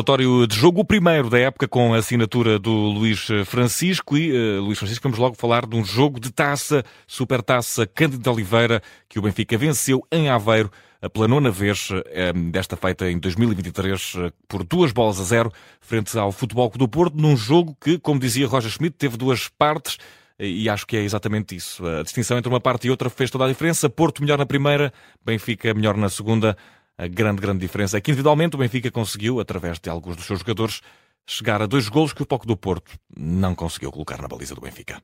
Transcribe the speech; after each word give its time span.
relatório 0.00 0.46
de 0.46 0.56
jogo, 0.56 0.80
o 0.80 0.84
primeiro 0.84 1.28
da 1.28 1.38
época 1.38 1.68
com 1.68 1.92
a 1.92 1.98
assinatura 1.98 2.58
do 2.58 2.72
Luís 2.72 3.28
Francisco 3.44 4.16
e, 4.16 4.32
uh, 4.32 4.62
Luís 4.62 4.78
Francisco, 4.78 5.02
vamos 5.02 5.18
logo 5.18 5.34
falar 5.34 5.66
de 5.66 5.76
um 5.76 5.84
jogo 5.84 6.18
de 6.18 6.32
taça, 6.32 6.82
Supertaça 7.06 7.86
Cândido 7.86 8.22
de 8.22 8.28
Oliveira, 8.30 8.82
que 9.10 9.18
o 9.18 9.22
Benfica 9.22 9.58
venceu 9.58 10.02
em 10.10 10.30
Aveiro 10.30 10.70
pela 11.12 11.28
nona 11.28 11.50
vez, 11.50 11.88
eh, 12.06 12.32
desta 12.50 12.76
feita 12.76 13.10
em 13.10 13.18
2023, 13.18 14.16
por 14.46 14.62
duas 14.64 14.92
bolas 14.92 15.18
a 15.18 15.24
zero, 15.24 15.50
frente 15.80 16.18
ao 16.18 16.30
Futebol 16.30 16.70
do 16.74 16.86
Porto, 16.86 17.16
num 17.16 17.36
jogo 17.36 17.74
que, 17.80 17.98
como 17.98 18.20
dizia 18.20 18.46
Roger 18.46 18.70
Schmidt, 18.70 18.96
teve 18.98 19.16
duas 19.16 19.48
partes, 19.48 19.96
e 20.38 20.68
acho 20.68 20.86
que 20.86 20.96
é 20.96 21.02
exatamente 21.02 21.56
isso. 21.56 21.86
A 21.86 22.02
distinção 22.02 22.36
entre 22.36 22.50
uma 22.50 22.60
parte 22.60 22.86
e 22.86 22.90
outra 22.90 23.08
fez 23.08 23.30
toda 23.30 23.44
a 23.44 23.48
diferença. 23.48 23.88
Porto 23.88 24.22
melhor 24.22 24.38
na 24.38 24.46
primeira, 24.46 24.92
Benfica 25.24 25.72
melhor 25.72 25.96
na 25.96 26.08
segunda. 26.08 26.56
A 27.00 27.08
grande, 27.08 27.40
grande 27.40 27.60
diferença 27.60 27.96
é 27.96 28.00
que 28.02 28.10
individualmente 28.10 28.56
o 28.56 28.58
Benfica 28.58 28.90
conseguiu, 28.90 29.40
através 29.40 29.78
de 29.78 29.88
alguns 29.88 30.16
dos 30.16 30.26
seus 30.26 30.40
jogadores, 30.40 30.82
chegar 31.26 31.62
a 31.62 31.66
dois 31.66 31.88
golos 31.88 32.12
que 32.12 32.22
o 32.22 32.26
Foco 32.28 32.46
do 32.46 32.54
Porto 32.58 32.92
não 33.16 33.54
conseguiu 33.54 33.90
colocar 33.90 34.20
na 34.20 34.28
baliza 34.28 34.54
do 34.54 34.60
Benfica. 34.60 35.02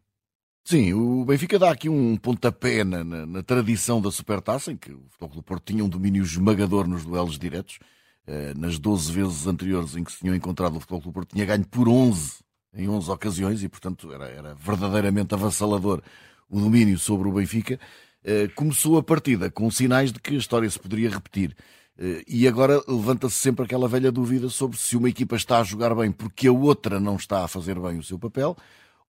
Sim, 0.63 0.93
o 0.93 1.25
Benfica 1.25 1.59
dá 1.59 1.71
aqui 1.71 1.89
um 1.89 2.15
pontapé 2.19 2.85
na, 2.85 3.03
na, 3.03 3.25
na 3.25 3.43
tradição 3.43 3.99
da 3.99 4.11
Supertaça, 4.11 4.73
em 4.73 4.77
que 4.77 4.93
o 4.93 5.07
Futebol 5.09 5.37
do 5.37 5.43
Porto 5.43 5.73
tinha 5.73 5.83
um 5.83 5.89
domínio 5.89 6.23
esmagador 6.23 6.87
nos 6.87 7.03
duelos 7.03 7.39
diretos. 7.39 7.79
Eh, 8.27 8.53
nas 8.55 8.79
12 8.79 9.11
vezes 9.11 9.47
anteriores 9.47 9.97
em 9.97 10.05
que 10.05 10.13
se 10.13 10.19
tinham 10.19 10.35
encontrado, 10.35 10.77
o 10.77 10.81
Futebol 10.81 11.01
do 11.01 11.13
Porto 11.13 11.35
tinha 11.35 11.47
ganho 11.47 11.65
por 11.65 11.89
11 11.89 12.41
em 12.75 12.91
11 12.91 13.11
ocasiões 13.11 13.63
e, 13.63 13.71
portanto, 13.71 14.13
era, 14.13 14.27
era 14.27 14.55
verdadeiramente 14.55 15.33
avassalador 15.33 16.03
o 16.51 16.61
domínio 16.61 16.99
sobre 16.99 17.27
o 17.27 17.33
Benfica. 17.33 17.81
Eh, 18.23 18.49
começou 18.49 18.99
a 18.99 19.03
partida 19.03 19.51
com 19.51 19.71
sinais 19.71 20.13
de 20.13 20.21
que 20.21 20.35
a 20.35 20.39
história 20.39 20.69
se 20.69 20.79
poderia 20.79 21.09
repetir. 21.09 21.57
Eh, 21.99 22.25
e 22.29 22.49
agora 22.49 22.83
levanta-se 22.87 23.37
sempre 23.37 23.65
aquela 23.65 23.89
velha 23.89 24.13
dúvida 24.13 24.49
sobre 24.49 24.77
se 24.79 24.97
uma 24.97 25.09
equipa 25.09 25.37
está 25.37 25.61
a 25.61 25.65
jogar 25.65 25.95
bem 25.95 26.13
porque 26.13 26.49
a 26.49 26.53
outra 26.53 27.01
não 27.01 27.17
está 27.17 27.45
a 27.45 27.49
fazer 27.49 27.79
bem 27.81 27.99
o 27.99 28.03
seu 28.03 28.19
papel 28.19 28.57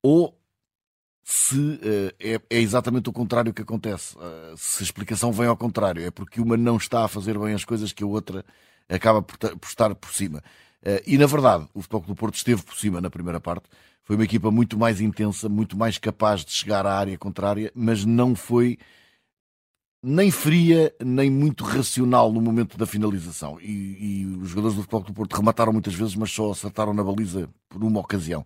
ou 0.01 0.37
se 1.23 1.79
eh, 1.83 2.15
é, 2.19 2.41
é, 2.49 2.61
exatamente 2.61 3.09
o 3.09 3.13
contrário 3.13 3.53
que 3.53 3.61
acontece. 3.61 4.15
se 4.57 4.83
a 4.83 4.85
explicação 4.85 5.31
vem 5.31 5.47
ao 5.47 5.57
contrário, 5.57 6.03
é 6.05 6.11
porque 6.11 6.39
uma 6.41 6.55
não 6.57 6.77
está 6.77 7.03
a 7.05 7.07
fazer 7.07 7.37
bem 7.37 7.53
as 7.53 7.65
coisas 7.65 7.91
que 7.91 8.03
a 8.03 8.07
outra 8.07 8.45
acaba 8.89 9.21
por, 9.21 9.37
por 9.37 9.67
estar 9.67 9.93
por 9.95 10.13
cima. 10.13 10.41
e 11.05 11.17
na 11.17 11.25
verdade, 11.25 11.67
o 11.73 11.81
Futebol 11.81 12.01
do 12.07 12.15
Porto 12.15 12.35
esteve 12.35 12.63
por 12.63 12.75
cima 12.77 13.01
na 13.01 13.09
primeira 13.09 13.41
parte. 13.41 13.67
Foi 14.03 14.15
uma 14.15 14.23
equipa 14.23 14.49
muito 14.51 14.77
mais 14.77 15.01
intensa, 15.01 15.49
muito 15.49 15.75
mais 15.77 15.97
capaz 15.97 16.45
de 16.45 16.51
chegar 16.53 16.85
à 16.85 16.97
área 16.97 17.17
contrária, 17.17 17.71
mas 17.75 18.05
não 18.05 18.35
foi 18.35 18.77
nem 20.01 20.29
fria, 20.31 20.93
nem 21.03 21.29
muito 21.29 21.63
racional 21.63 22.31
no 22.31 22.41
momento 22.41 22.77
da 22.77 22.85
finalização. 22.85 23.59
E, 23.61 24.21
e 24.21 24.25
os 24.41 24.49
jogadores 24.49 24.75
do 24.75 24.81
Futebol 24.83 25.03
do 25.03 25.13
Porto 25.13 25.35
remataram 25.35 25.73
muitas 25.73 25.93
vezes, 25.93 26.15
mas 26.15 26.31
só 26.31 26.51
acertaram 26.51 26.93
na 26.93 27.03
baliza 27.03 27.49
por 27.67 27.83
uma 27.83 27.99
ocasião. 27.99 28.45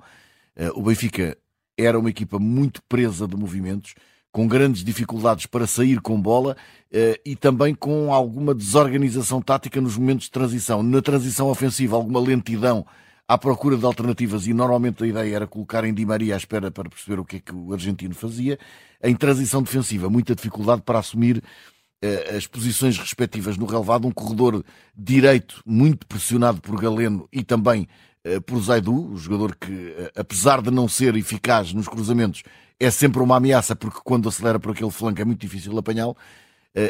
Uh, 0.55 0.79
o 0.79 0.83
Benfica 0.83 1.37
era 1.77 1.99
uma 1.99 2.09
equipa 2.09 2.39
muito 2.39 2.81
presa 2.83 3.27
de 3.27 3.35
movimentos, 3.35 3.93
com 4.31 4.47
grandes 4.47 4.83
dificuldades 4.83 5.45
para 5.45 5.67
sair 5.67 5.99
com 5.99 6.21
bola 6.21 6.55
uh, 6.93 7.19
e 7.25 7.35
também 7.35 7.75
com 7.75 8.13
alguma 8.13 8.55
desorganização 8.55 9.41
tática 9.41 9.81
nos 9.81 9.97
momentos 9.97 10.25
de 10.25 10.31
transição. 10.31 10.81
Na 10.81 11.01
transição 11.01 11.49
ofensiva, 11.49 11.95
alguma 11.95 12.19
lentidão 12.19 12.85
à 13.31 13.37
procura 13.37 13.77
de 13.77 13.85
alternativas 13.85 14.45
e 14.45 14.53
normalmente 14.53 15.01
a 15.05 15.07
ideia 15.07 15.37
era 15.37 15.47
colocar 15.47 15.85
em 15.85 15.93
Di 15.93 16.05
Maria 16.05 16.33
à 16.33 16.37
espera 16.37 16.69
para 16.69 16.89
perceber 16.89 17.17
o 17.17 17.23
que 17.23 17.37
é 17.37 17.39
que 17.39 17.55
o 17.55 17.71
argentino 17.71 18.13
fazia. 18.13 18.59
Em 19.01 19.15
transição 19.15 19.63
defensiva, 19.63 20.09
muita 20.09 20.35
dificuldade 20.35 20.81
para 20.81 20.99
assumir 20.99 21.37
uh, 21.37 22.35
as 22.35 22.45
posições 22.45 22.97
respectivas 22.97 23.55
no 23.55 23.65
relevado, 23.65 24.05
um 24.05 24.11
corredor 24.11 24.65
direito 24.93 25.63
muito 25.65 26.05
pressionado 26.07 26.59
por 26.59 26.77
Galeno 26.77 27.25
e 27.31 27.41
também 27.41 27.87
uh, 28.27 28.41
por 28.41 28.61
Zaidu, 28.61 29.13
o 29.13 29.15
jogador 29.15 29.55
que, 29.55 29.71
uh, 29.71 30.11
apesar 30.13 30.61
de 30.61 30.69
não 30.69 30.89
ser 30.89 31.15
eficaz 31.15 31.71
nos 31.71 31.87
cruzamentos, 31.87 32.43
é 32.77 32.91
sempre 32.91 33.21
uma 33.21 33.37
ameaça 33.37 33.77
porque 33.77 34.01
quando 34.03 34.27
acelera 34.27 34.59
por 34.59 34.73
aquele 34.73 34.91
flanco 34.91 35.21
é 35.21 35.23
muito 35.23 35.39
difícil 35.39 35.77
apanhá-lo. 35.77 36.17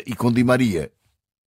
e 0.07 0.15
com 0.15 0.31
Di 0.31 0.43
Maria 0.43 0.91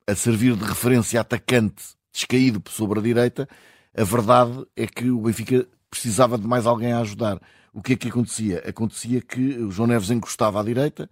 a 0.07 0.15
servir 0.15 0.55
de 0.55 0.65
referência 0.65 1.21
atacante 1.21 1.83
descaído 2.13 2.63
sobre 2.71 3.01
a 3.01 3.03
direita, 3.03 3.49
a 3.97 4.05
verdade 4.05 4.67
é 4.77 4.87
que 4.87 5.09
o 5.11 5.21
Benfica 5.21 5.67
precisava 5.89 6.37
de 6.37 6.47
mais 6.47 6.67
alguém 6.67 6.93
a 6.93 7.01
ajudar. 7.01 7.41
O 7.73 7.81
que 7.81 7.93
é 7.93 7.97
que 7.97 8.09
acontecia? 8.09 8.63
Acontecia 8.67 9.21
que 9.21 9.59
o 9.59 9.71
João 9.71 9.89
Neves 9.89 10.11
encostava 10.11 10.61
à 10.61 10.65
direita, 10.65 11.09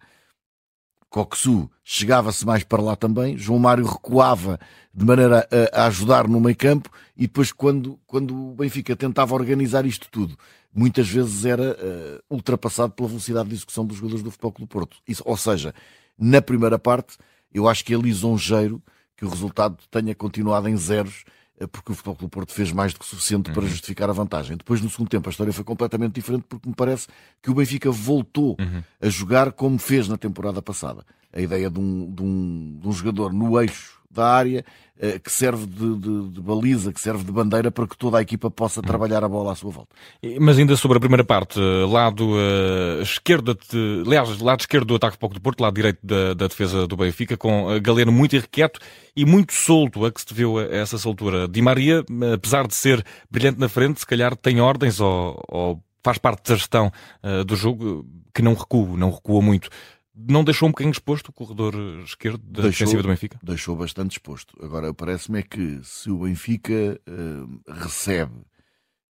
Coxu 1.13 1.71
chegava-se 1.85 2.45
mais 2.47 2.65
para 2.65 2.83
lá 2.83 2.97
também, 2.97 3.37
João 3.37 3.59
Mário 3.59 3.85
recuava 3.85 4.59
de 4.95 5.05
maneira 5.05 5.47
a, 5.75 5.83
a 5.83 5.87
ajudar 5.87 6.27
no 6.27 6.41
meio 6.41 6.57
campo 6.57 6.91
e 7.15 7.23
depois 7.23 7.53
quando, 7.53 8.01
quando 8.07 8.35
o 8.35 8.55
Benfica 8.55 8.97
tentava 8.97 9.35
organizar 9.35 9.85
isto 9.85 10.09
tudo, 10.11 10.39
muitas 10.75 11.09
vezes 11.09 11.45
era 11.45 11.73
uh, 11.73 12.35
ultrapassado 12.35 12.95
pela 12.95 13.09
velocidade 13.09 13.51
de 13.51 13.57
execução 13.57 13.85
dos 13.85 13.99
jogadores 13.99 14.25
do 14.25 14.31
Futebol 14.31 14.53
Clube 14.53 14.69
do 14.69 14.73
Porto. 14.73 14.97
Isso, 15.07 15.23
ou 15.27 15.37
seja, 15.37 15.75
na 16.19 16.41
primeira 16.41 16.79
parte, 16.79 17.19
eu 17.53 17.69
acho 17.69 17.85
que 17.85 17.95
é 17.95 17.97
lisonjeiro 17.99 18.83
que 19.15 19.27
o 19.27 19.29
resultado 19.29 19.77
tenha 19.91 20.15
continuado 20.15 20.69
em 20.69 20.77
zeros 20.77 21.25
porque 21.67 21.93
o 21.93 21.95
Futebol 21.95 22.17
Clube 22.17 22.31
Porto 22.31 22.53
fez 22.53 22.73
mais 22.73 22.93
do 22.93 23.01
que 23.01 23.07
suficiente 23.07 23.49
uhum. 23.49 23.55
para 23.55 23.67
justificar 23.67 24.11
a 24.11 24.13
vantagem. 24.13 24.57
Depois, 24.57 24.81
no 24.81 24.91
segundo 24.91 25.09
tempo, 25.09 25.29
a 25.29 25.31
história 25.31 25.53
foi 25.53 25.65
completamente 25.65 26.15
diferente 26.15 26.45
porque 26.49 26.69
me 26.69 26.75
parece 26.75 27.09
que 27.43 27.51
o 27.51 27.55
Benfica 27.55 27.91
voltou 27.91 28.57
uhum. 28.59 28.83
a 29.01 29.09
jogar 29.09 29.53
como 29.53 29.79
fez 29.79 30.09
na 30.09 30.17
temporada 30.17 30.61
passada. 30.61 31.05
A 31.33 31.41
ideia 31.41 31.71
de 31.71 31.79
um, 31.79 32.13
de 32.13 32.23
um, 32.23 32.79
de 32.81 32.89
um 32.89 32.93
jogador 32.93 33.33
no 33.33 33.61
eixo 33.61 34.02
da 34.13 34.27
área 34.27 34.65
eh, 34.99 35.19
que 35.19 35.33
serve 35.33 35.67
de, 35.67 35.97
de, 35.99 36.29
de, 36.31 36.41
baliza, 36.41 36.93
que 36.93 37.01
serve 37.01 37.25
de 37.25 37.33
bandeira 37.33 37.71
para 37.71 37.87
que 37.87 37.97
toda 37.97 38.19
a 38.19 38.23
equipa 38.23 38.51
possa 38.51 38.81
hum. 38.81 38.85
trabalhar 38.85 39.25
a 39.25 39.29
bola 39.29 39.53
à 39.53 39.55
sua 39.55 39.71
volta. 39.71 39.91
Mas 40.39 40.59
ainda 40.59 40.77
sobre 40.77 40.99
a 40.99 41.01
primeira 41.01 41.25
parte, 41.25 41.59
lado 41.59 42.35
uh, 42.35 43.03
esquerdo, 43.03 43.55
de, 43.55 44.03
aliás, 44.07 44.39
lado 44.41 44.61
esquerdo 44.61 44.87
do 44.87 44.95
ataque 44.95 45.19
do 45.19 45.41
Porto, 45.41 45.61
lado 45.61 45.75
direito 45.75 45.99
da, 46.05 46.35
da 46.35 46.47
defesa 46.47 46.87
do 46.87 46.97
Benfica, 46.97 47.37
com 47.37 47.67
Galeno 47.81 48.13
muito 48.13 48.37
irrequieto 48.37 48.79
e 49.17 49.25
muito 49.25 49.53
solto, 49.53 50.05
a 50.05 50.13
que 50.13 50.21
se 50.21 50.33
viu 50.33 50.61
essa 50.61 50.97
soltura. 50.99 51.49
Di 51.49 51.61
Maria, 51.61 52.05
apesar 52.35 52.69
de 52.69 52.75
ser 52.75 53.05
brilhante 53.31 53.59
na 53.59 53.69
frente, 53.69 54.01
se 54.01 54.07
calhar 54.07 54.37
tem 54.37 54.61
ordens 54.61 55.01
ou, 55.01 55.43
ou 55.49 55.83
faz 56.05 56.19
parte 56.19 56.49
da 56.49 56.55
gestão 56.55 56.93
uh, 57.25 57.45
do 57.45 57.57
jogo 57.57 58.07
que 58.35 58.43
não 58.43 58.55
recua, 58.55 58.97
não 58.97 59.11
recua 59.11 59.43
muito 59.43 59.69
não 60.15 60.45
deixou 60.45 60.69
um 60.69 60.73
bocadinho 60.73 60.93
exposto 60.93 61.29
o 61.29 61.33
corredor 61.33 61.75
esquerdo 62.05 62.39
da 62.39 62.63
deixou, 62.63 62.87
defensiva 62.87 63.03
do 63.03 63.09
Benfica? 63.09 63.39
Deixou 63.43 63.77
bastante 63.77 64.13
exposto. 64.13 64.57
Agora, 64.63 64.93
parece-me 64.93 65.39
é 65.39 65.43
que 65.43 65.81
se 65.83 66.11
o 66.11 66.19
Benfica 66.19 67.01
uh, 67.09 67.73
recebe, 67.73 68.35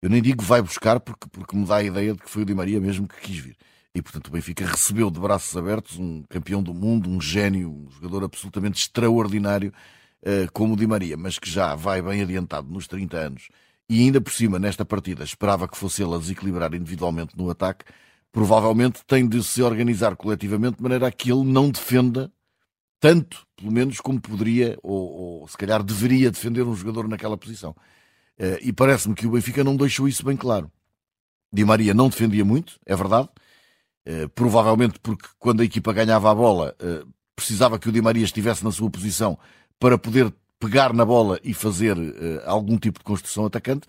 eu 0.02 0.10
nem 0.10 0.22
digo 0.22 0.44
vai 0.44 0.62
buscar 0.62 1.00
porque, 1.00 1.28
porque 1.30 1.56
me 1.56 1.66
dá 1.66 1.78
a 1.78 1.84
ideia 1.84 2.14
de 2.14 2.20
que 2.20 2.30
foi 2.30 2.44
o 2.44 2.46
Di 2.46 2.54
Maria 2.54 2.80
mesmo 2.80 3.08
que 3.08 3.20
quis 3.20 3.38
vir. 3.38 3.58
E, 3.94 4.02
portanto, 4.02 4.28
o 4.28 4.32
Benfica 4.32 4.66
recebeu 4.66 5.12
de 5.12 5.20
braços 5.20 5.56
abertos 5.58 5.98
um 5.98 6.24
campeão 6.30 6.64
do 6.64 6.74
mundo, 6.74 7.10
um 7.10 7.20
gênio, 7.20 7.70
um 7.70 7.92
jogador 7.92 8.24
absolutamente 8.24 8.80
extraordinário 8.80 9.74
uh, 10.22 10.52
como 10.54 10.76
o 10.76 10.78
Di 10.78 10.88
Maria, 10.88 11.18
mas 11.18 11.38
que 11.38 11.50
já 11.50 11.76
vai 11.76 12.02
bem 12.02 12.22
adiantado 12.22 12.72
nos 12.72 12.88
30 12.88 13.18
anos. 13.18 13.50
E 13.90 14.00
ainda 14.00 14.22
por 14.22 14.32
cima, 14.32 14.58
nesta 14.58 14.86
partida, 14.86 15.24
esperava 15.24 15.68
que 15.68 15.76
fosse 15.76 16.02
ele 16.02 16.16
a 16.16 16.18
desequilibrar 16.18 16.74
individualmente 16.74 17.38
no 17.38 17.50
ataque 17.50 17.84
provavelmente 18.32 19.04
tem 19.06 19.28
de 19.28 19.44
se 19.44 19.62
organizar 19.62 20.16
coletivamente 20.16 20.78
de 20.78 20.84
maneira 20.84 21.08
a 21.08 21.12
que 21.12 21.32
ele 21.32 21.44
não 21.44 21.70
defenda 21.70 22.32
tanto, 23.00 23.46
pelo 23.58 23.72
menos, 23.72 24.00
como 24.00 24.22
poderia, 24.22 24.78
ou, 24.84 25.42
ou 25.42 25.48
se 25.48 25.58
calhar 25.58 25.82
deveria 25.82 26.30
defender 26.30 26.62
um 26.62 26.76
jogador 26.76 27.08
naquela 27.08 27.36
posição. 27.36 27.72
Uh, 28.40 28.62
e 28.62 28.72
parece-me 28.72 29.16
que 29.16 29.26
o 29.26 29.32
Benfica 29.32 29.64
não 29.64 29.76
deixou 29.76 30.08
isso 30.08 30.24
bem 30.24 30.38
claro. 30.38 30.72
Di 31.52 31.66
Maria 31.66 31.94
não 31.94 32.10
defendia 32.10 32.46
muito, 32.46 32.80
é 32.86 32.96
verdade, 32.96 33.28
uh, 34.08 34.30
provavelmente 34.30 35.00
porque 35.00 35.28
quando 35.40 35.62
a 35.62 35.66
equipa 35.66 35.92
ganhava 35.92 36.32
a 36.32 36.36
bola 36.36 36.76
uh, 36.80 37.12
precisava 37.36 37.80
que 37.80 37.90
o 37.90 37.92
Di 37.92 38.02
Maria 38.02 38.24
estivesse 38.24 38.64
na 38.64 38.72
sua 38.72 38.90
posição 38.90 39.38
para 39.80 39.98
poder 39.98 40.32
pegar 40.60 40.94
na 40.94 41.04
bola 41.04 41.40
e 41.44 41.56
fazer 41.56 41.98
algum 42.46 42.78
tipo 42.78 43.00
de 43.00 43.04
construção 43.04 43.48
atacante, 43.48 43.88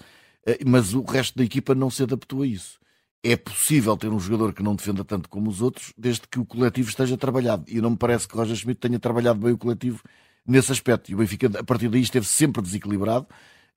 mas 0.64 0.94
o 0.94 1.02
resto 1.02 1.36
da 1.36 1.44
equipa 1.44 1.74
não 1.74 1.90
se 1.90 2.02
adaptou 2.02 2.40
a 2.40 2.46
isso 2.46 2.80
é 3.22 3.36
possível 3.36 3.96
ter 3.96 4.08
um 4.08 4.18
jogador 4.18 4.52
que 4.52 4.62
não 4.62 4.74
defenda 4.74 5.04
tanto 5.04 5.28
como 5.28 5.48
os 5.48 5.62
outros, 5.62 5.92
desde 5.96 6.22
que 6.28 6.40
o 6.40 6.44
coletivo 6.44 6.88
esteja 6.88 7.16
trabalhado. 7.16 7.64
E 7.68 7.80
não 7.80 7.90
me 7.90 7.96
parece 7.96 8.26
que 8.26 8.36
Roger 8.36 8.56
Schmidt 8.56 8.80
tenha 8.80 8.98
trabalhado 8.98 9.38
bem 9.38 9.52
o 9.52 9.58
coletivo 9.58 10.02
nesse 10.46 10.72
aspecto. 10.72 11.10
E 11.10 11.14
o 11.14 11.18
Benfica, 11.18 11.50
a 11.60 11.64
partir 11.64 11.88
daí, 11.88 12.02
esteve 12.02 12.26
sempre 12.26 12.60
desequilibrado. 12.60 13.26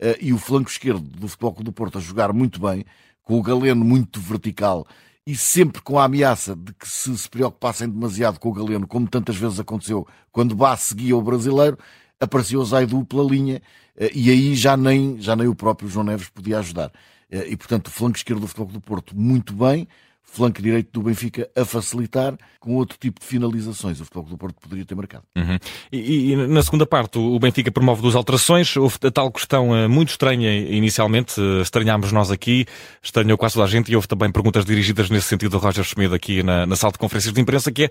Uh, 0.02 0.18
e 0.20 0.34
o 0.34 0.38
flanco 0.38 0.70
esquerdo 0.70 1.02
do 1.02 1.28
Futebol 1.28 1.54
Clube 1.54 1.66
do 1.66 1.72
Porto 1.72 1.98
a 1.98 2.02
jogar 2.02 2.34
muito 2.34 2.60
bem, 2.60 2.84
com 3.24 3.40
o 3.40 3.42
Galeno 3.42 3.86
muito 3.86 4.20
vertical 4.20 4.86
e 5.28 5.36
sempre 5.36 5.82
com 5.82 5.98
a 5.98 6.04
ameaça 6.04 6.56
de 6.56 6.74
que 6.74 6.88
se 6.88 7.18
se 7.18 7.28
preocupassem 7.30 7.90
demasiado 7.90 8.40
com 8.40 8.50
o 8.50 8.54
Galeno, 8.54 8.86
como 8.86 9.08
tantas 9.08 9.36
vezes 9.36 9.60
aconteceu 9.60 10.08
quando 10.32 10.54
Bá 10.54 10.78
seguia 10.78 11.18
o 11.18 11.22
brasileiro, 11.22 11.80
apareceu 12.20 12.60
o 12.60 12.66
Zaidu 12.66 13.04
pela 13.06 13.24
linha 13.24 13.62
uh, 13.98 14.10
e 14.14 14.30
aí 14.30 14.54
já 14.54 14.76
nem, 14.76 15.20
já 15.20 15.36
nem 15.36 15.48
o 15.48 15.56
próprio 15.56 15.88
João 15.88 16.06
Neves 16.06 16.30
podia 16.30 16.60
ajudar. 16.60 16.92
Eh, 17.36 17.50
e, 17.50 17.58
portanto, 17.58 17.88
o 17.88 17.92
flanco 17.92 18.18
esquerdo 18.18 18.42
do 18.42 18.48
Futebol 18.48 18.72
do 18.72 18.82
Porto 18.82 19.16
muito 19.16 19.54
bem, 19.54 19.88
flanco 20.24 20.62
direito 20.62 20.90
do 20.92 21.02
Benfica 21.02 21.50
a 21.56 21.64
facilitar 21.64 22.36
com 22.60 22.76
outro 22.76 22.98
tipo 22.98 23.20
de 23.20 23.26
finalizações. 23.26 24.00
O 24.02 24.06
Futebol 24.06 24.24
do 24.24 24.38
Porto 24.38 24.56
poderia 24.60 24.86
ter 24.86 24.96
marcado. 24.96 25.24
Uhum. 25.36 25.58
E, 25.92 26.32
e, 26.32 26.36
na 26.36 26.64
segunda 26.64 26.86
parte, 26.86 27.18
o 27.18 27.38
Benfica 27.40 27.72
promove 27.72 28.02
duas 28.02 28.16
alterações. 28.16 28.76
Houve 28.76 28.98
a 29.04 29.12
tal 29.12 29.32
questão 29.32 29.72
uh, 29.72 29.90
muito 29.90 30.10
estranha 30.10 30.54
inicialmente. 30.54 31.40
Uh, 31.40 31.62
estranhámos 31.62 32.12
nós 32.12 32.32
aqui, 32.32 32.66
estranhou 33.02 33.38
quase 33.38 33.56
toda 33.56 33.66
a 33.66 33.70
gente 33.70 33.92
e 33.92 33.96
houve 33.96 34.08
também 34.08 34.32
perguntas 34.32 34.66
dirigidas 34.66 35.10
nesse 35.10 35.28
sentido 35.28 35.52
do 35.52 35.58
Roger 35.58 35.84
Schmidt 35.84 36.14
aqui 36.14 36.44
na, 36.44 36.66
na 36.66 36.76
sala 36.76 36.92
de 36.92 37.00
conferências 37.00 37.34
de 37.34 37.40
imprensa, 37.40 37.72
que 37.72 37.86
é 37.86 37.90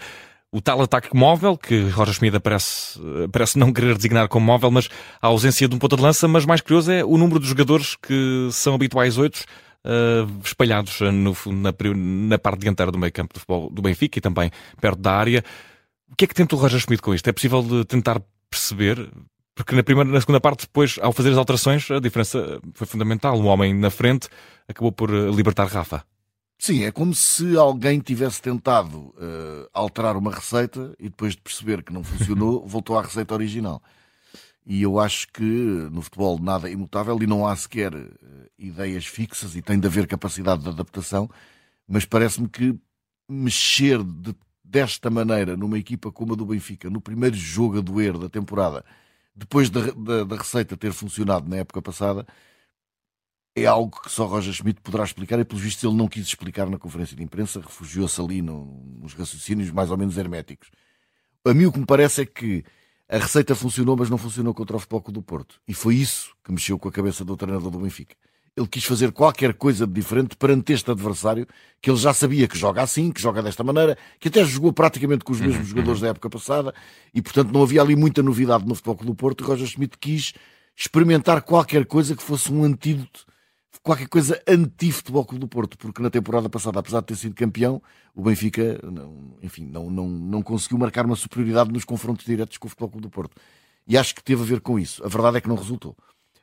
o 0.54 0.60
tal 0.60 0.80
ataque 0.80 1.08
móvel, 1.16 1.58
que 1.58 1.88
Roger 1.88 2.14
Schmidt 2.14 2.38
parece, 2.38 3.00
parece 3.32 3.58
não 3.58 3.72
querer 3.72 3.96
designar 3.96 4.28
como 4.28 4.46
móvel, 4.46 4.70
mas 4.70 4.88
a 5.20 5.26
ausência 5.26 5.66
de 5.66 5.74
um 5.74 5.80
ponta 5.80 5.96
de 5.96 6.02
lança, 6.02 6.28
mas 6.28 6.46
mais 6.46 6.60
curioso 6.60 6.92
é 6.92 7.04
o 7.04 7.18
número 7.18 7.40
de 7.40 7.46
jogadores 7.48 7.96
que 7.96 8.48
são 8.52 8.72
habituais 8.72 9.18
oito 9.18 9.44
uh, 9.84 10.40
espalhados 10.44 11.00
no, 11.00 11.36
na, 11.46 11.74
na, 11.96 12.38
parte 12.38 12.60
dianteira 12.60 12.92
do 12.92 12.98
meio 12.98 13.12
campo 13.12 13.34
do, 13.34 13.40
futebol, 13.40 13.68
do 13.68 13.82
Benfica 13.82 14.16
e 14.16 14.22
também 14.22 14.48
perto 14.80 15.00
da 15.00 15.14
área. 15.14 15.44
O 16.08 16.14
que 16.14 16.24
é 16.24 16.28
que 16.28 16.34
tenta 16.34 16.54
o 16.54 16.58
Roger 16.58 16.78
Schmidt 16.78 17.02
com 17.02 17.12
isto? 17.12 17.28
É 17.28 17.32
possível 17.32 17.84
tentar 17.84 18.22
perceber? 18.48 19.10
Porque 19.56 19.74
na, 19.74 19.82
primeira, 19.82 20.08
na 20.08 20.20
segunda 20.20 20.40
parte, 20.40 20.66
depois, 20.66 21.00
ao 21.02 21.12
fazer 21.12 21.30
as 21.30 21.36
alterações, 21.36 21.90
a 21.90 21.98
diferença 21.98 22.60
foi 22.74 22.86
fundamental. 22.86 23.36
O 23.40 23.46
homem 23.46 23.74
na 23.74 23.90
frente 23.90 24.28
acabou 24.68 24.92
por 24.92 25.10
libertar 25.10 25.66
Rafa. 25.66 26.04
Sim, 26.66 26.84
é 26.84 26.90
como 26.90 27.14
se 27.14 27.58
alguém 27.58 28.00
tivesse 28.00 28.40
tentado 28.40 28.96
uh, 28.98 29.68
alterar 29.70 30.16
uma 30.16 30.32
receita 30.32 30.94
e 30.98 31.10
depois 31.10 31.34
de 31.34 31.42
perceber 31.42 31.82
que 31.82 31.92
não 31.92 32.02
funcionou, 32.02 32.64
voltou 32.66 32.98
à 32.98 33.02
receita 33.02 33.34
original. 33.34 33.82
E 34.64 34.80
eu 34.80 34.98
acho 34.98 35.28
que 35.28 35.42
no 35.42 36.00
futebol 36.00 36.38
nada 36.38 36.66
é 36.66 36.72
imutável 36.72 37.22
e 37.22 37.26
não 37.26 37.46
há 37.46 37.54
sequer 37.54 37.94
uh, 37.94 38.08
ideias 38.58 39.04
fixas 39.04 39.54
e 39.54 39.60
tem 39.60 39.78
de 39.78 39.86
haver 39.86 40.06
capacidade 40.06 40.62
de 40.62 40.70
adaptação, 40.70 41.28
mas 41.86 42.06
parece-me 42.06 42.48
que 42.48 42.74
mexer 43.28 44.02
de, 44.02 44.34
desta 44.64 45.10
maneira 45.10 45.58
numa 45.58 45.78
equipa 45.78 46.10
como 46.10 46.32
a 46.32 46.36
do 46.36 46.46
Benfica, 46.46 46.88
no 46.88 46.98
primeiro 46.98 47.36
jogo 47.36 47.76
a 47.76 47.82
doer 47.82 48.16
da 48.16 48.30
temporada, 48.30 48.82
depois 49.36 49.68
da, 49.68 49.90
da, 49.90 50.24
da 50.24 50.36
receita 50.36 50.78
ter 50.78 50.94
funcionado 50.94 51.46
na 51.46 51.56
época 51.56 51.82
passada, 51.82 52.26
é 53.56 53.66
algo 53.66 54.00
que 54.00 54.10
só 54.10 54.26
Roger 54.26 54.52
Schmidt 54.52 54.80
poderá 54.80 55.04
explicar 55.04 55.38
e, 55.38 55.44
pelo 55.44 55.60
visto, 55.60 55.86
ele 55.86 55.96
não 55.96 56.08
quis 56.08 56.26
explicar 56.26 56.68
na 56.68 56.78
conferência 56.78 57.16
de 57.16 57.22
imprensa, 57.22 57.60
refugiou-se 57.60 58.20
ali 58.20 58.42
no, 58.42 58.82
nos 59.00 59.14
raciocínios 59.14 59.70
mais 59.70 59.90
ou 59.90 59.96
menos 59.96 60.18
herméticos. 60.18 60.70
A 61.44 61.54
mim 61.54 61.66
o 61.66 61.72
que 61.72 61.78
me 61.78 61.86
parece 61.86 62.22
é 62.22 62.26
que 62.26 62.64
a 63.08 63.18
receita 63.18 63.54
funcionou, 63.54 63.96
mas 63.96 64.10
não 64.10 64.18
funcionou 64.18 64.52
contra 64.52 64.76
o 64.76 64.80
Futebol 64.80 65.12
do 65.12 65.22
Porto. 65.22 65.60
E 65.68 65.74
foi 65.74 65.96
isso 65.96 66.34
que 66.42 66.50
mexeu 66.50 66.78
com 66.78 66.88
a 66.88 66.92
cabeça 66.92 67.24
do 67.24 67.36
treinador 67.36 67.70
do 67.70 67.78
Benfica. 67.78 68.16
Ele 68.56 68.66
quis 68.66 68.84
fazer 68.84 69.12
qualquer 69.12 69.54
coisa 69.54 69.86
de 69.86 69.92
diferente 69.92 70.36
perante 70.36 70.72
este 70.72 70.90
adversário, 70.90 71.46
que 71.82 71.90
ele 71.90 71.98
já 71.98 72.14
sabia 72.14 72.48
que 72.48 72.56
joga 72.56 72.82
assim, 72.82 73.12
que 73.12 73.20
joga 73.20 73.42
desta 73.42 73.62
maneira, 73.62 73.96
que 74.18 74.28
até 74.28 74.44
jogou 74.44 74.72
praticamente 74.72 75.24
com 75.24 75.32
os 75.32 75.40
mesmos 75.40 75.66
jogadores 75.68 76.00
da 76.00 76.08
época 76.08 76.30
passada, 76.30 76.74
e 77.12 77.20
portanto 77.20 77.52
não 77.52 77.62
havia 77.62 77.82
ali 77.82 77.94
muita 77.94 78.22
novidade 78.22 78.64
no 78.66 78.74
Futebol 78.74 79.06
do 79.06 79.14
Porto. 79.14 79.44
E 79.44 79.46
Roger 79.46 79.66
Schmidt 79.66 79.98
quis 79.98 80.32
experimentar 80.76 81.42
qualquer 81.42 81.84
coisa 81.84 82.16
que 82.16 82.22
fosse 82.22 82.52
um 82.52 82.64
antídoto 82.64 83.26
qualquer 83.82 84.08
coisa 84.08 84.40
anti-futebol 84.46 85.24
Clube 85.24 85.40
do 85.40 85.48
Porto, 85.48 85.76
porque 85.76 86.02
na 86.02 86.10
temporada 86.10 86.48
passada, 86.48 86.78
apesar 86.78 87.00
de 87.00 87.06
ter 87.06 87.16
sido 87.16 87.34
campeão, 87.34 87.82
o 88.14 88.22
Benfica, 88.22 88.80
não, 88.82 89.36
enfim, 89.42 89.66
não, 89.66 89.90
não, 89.90 90.08
não 90.08 90.42
conseguiu 90.42 90.78
marcar 90.78 91.04
uma 91.04 91.16
superioridade 91.16 91.72
nos 91.72 91.84
confrontos 91.84 92.24
diretos 92.24 92.58
com 92.58 92.66
o 92.66 92.70
Futebol 92.70 92.90
Clube 92.90 93.06
do 93.06 93.10
Porto. 93.10 93.36
E 93.86 93.98
acho 93.98 94.14
que 94.14 94.22
teve 94.22 94.42
a 94.42 94.46
ver 94.46 94.60
com 94.60 94.78
isso. 94.78 95.04
A 95.04 95.08
verdade 95.08 95.36
é 95.36 95.40
que 95.40 95.48
não 95.48 95.56
resultou 95.56 95.96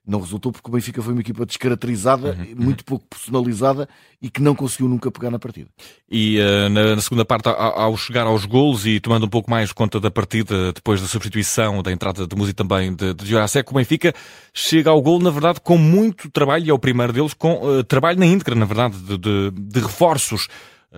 não 0.06 0.20
resultou 0.20 0.52
porque 0.52 0.68
o 0.68 0.72
Benfica 0.74 1.02
foi 1.02 1.14
uma 1.14 1.22
equipa 1.22 1.46
descaracterizada, 1.46 2.32
uhum, 2.32 2.42
uhum. 2.42 2.56
muito 2.56 2.84
pouco 2.84 3.06
personalizada 3.08 3.88
e 4.22 4.30
que 4.30 4.42
não 4.42 4.56
conseguiu 4.56 4.88
nunca 4.88 5.12
pegar 5.12 5.30
na 5.30 5.38
partida. 5.38 5.70
E 6.10 6.40
uh, 6.40 6.70
na, 6.70 6.96
na, 6.96 7.02
segunda 7.02 7.24
parte, 7.24 7.48
ao, 7.48 7.56
ao, 7.56 7.98
chegar 7.98 8.26
aos 8.26 8.46
golos 8.46 8.86
e 8.86 9.00
tomando 9.00 9.26
um 9.26 9.30
pouco 9.30 9.50
mais 9.50 9.72
conta 9.72 10.00
da 10.00 10.10
partida, 10.10 10.74
depois 10.74 11.00
da 11.00 11.08
substituição, 11.08 11.84
da 11.84 11.92
entrada 11.92 12.26
de 12.26 12.36
música 12.36 12.64
também 12.64 12.94
de, 12.94 13.14
de 13.14 13.26
Jurasek, 13.26 13.70
o 13.70 13.76
Benfica 13.76 14.14
chega 14.54 14.90
ao 14.90 15.02
gol, 15.02 15.20
na 15.20 15.30
verdade, 15.30 15.62
com 15.62 15.78
muito 15.78 16.30
trabalho, 16.32 16.66
e 16.66 16.70
é 16.70 16.74
o 16.74 16.80
primeiro 16.80 17.14
deles, 17.14 17.34
com 17.34 17.54
uh, 17.54 17.84
trabalho 17.84 18.20
na 18.20 18.26
íntegra, 18.26 18.56
na 18.56 18.66
verdade, 18.66 18.98
de, 18.98 19.18
de, 19.18 19.52
de 19.52 19.80
reforços. 19.80 20.48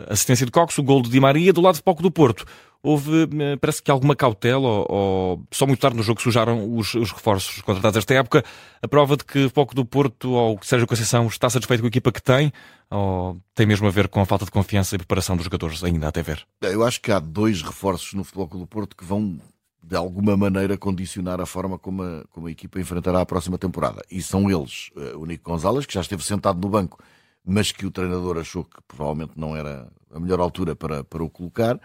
Assistência 0.10 0.44
de 0.44 0.52
Cox, 0.52 0.76
o 0.80 0.84
gol 0.84 1.04
de 1.04 1.10
Di 1.12 1.20
Maria, 1.20 1.54
do 1.54 1.62
lado 1.62 1.76
de 1.76 1.84
Poco 1.84 2.02
do 2.02 2.10
Porto 2.10 2.46
houve, 2.84 3.24
eh, 3.24 3.56
parece 3.56 3.82
que 3.82 3.90
alguma 3.90 4.16
cautela, 4.16 4.68
ou, 4.68 4.86
ou, 4.90 5.44
só 5.50 5.66
muito 5.66 5.80
tarde 5.80 5.96
no 5.96 6.04
jogo 6.04 6.22
sujaram 6.22 6.76
os, 6.78 6.94
os 6.94 7.12
reforços 7.12 7.62
contratados 7.62 7.98
esta 7.98 8.14
época, 8.14 8.44
a 8.82 8.88
prova 8.88 9.16
de 9.16 9.24
que 9.24 9.50
pouco 9.50 9.74
do 9.74 9.86
Porto 9.86 10.32
ou 10.32 10.60
Sérgio 10.62 10.86
Conceição 10.86 11.26
está 11.28 11.50
satisfeito 11.50 11.80
com 11.80 11.88
a 11.88 11.88
equipa 11.88 12.12
que 12.12 12.22
tem, 12.22 12.52
ou 12.92 13.38
tem 13.56 13.66
mesmo 13.66 13.88
a 13.88 13.90
ver 13.90 14.10
com 14.10 14.20
a 14.20 14.26
falta 14.26 14.44
de 14.44 14.52
confiança 14.52 14.96
e 14.96 14.98
preparação 14.98 15.38
dos 15.38 15.46
jogadores, 15.46 15.82
ainda 15.84 16.10
até 16.10 16.22
ver? 16.22 16.46
Eu 16.62 16.84
acho 16.84 17.00
que 17.02 17.12
há 17.12 17.20
dois 17.20 17.62
reforços 17.62 18.14
no 18.14 18.24
Futebol 18.26 18.60
do 18.60 18.68
Porto 18.68 18.98
que 18.98 19.06
vão 19.06 19.40
de 19.82 19.96
alguma 19.96 20.36
maneira 20.38 20.78
condicionar 20.78 21.42
a 21.42 21.46
forma 21.46 21.78
como 21.78 22.04
a, 22.04 22.24
como 22.32 22.48
a 22.48 22.52
equipa 22.52 22.80
enfrentará 22.80 23.22
a 23.22 23.26
próxima 23.26 23.58
temporada. 23.58 24.02
E 24.10 24.22
são 24.22 24.50
eles, 24.50 24.92
eh, 24.96 25.14
o 25.16 25.26
Nico 25.26 25.50
Gonzalez, 25.50 25.86
que 25.86 25.94
já 25.94 26.02
esteve 26.02 26.24
sentado 26.24 26.60
no 26.60 26.70
banco, 26.70 27.04
mas 27.46 27.72
que 27.72 27.86
o 27.86 27.92
treinador 27.92 28.38
achou 28.38 28.64
que 28.64 28.82
provavelmente 28.88 29.34
não 29.36 29.56
era 29.56 29.92
a 30.14 30.20
melhor 30.20 30.40
altura 30.40 30.74
para, 30.76 31.04
para 31.04 31.24
o 31.24 31.30
colocar. 31.30 31.78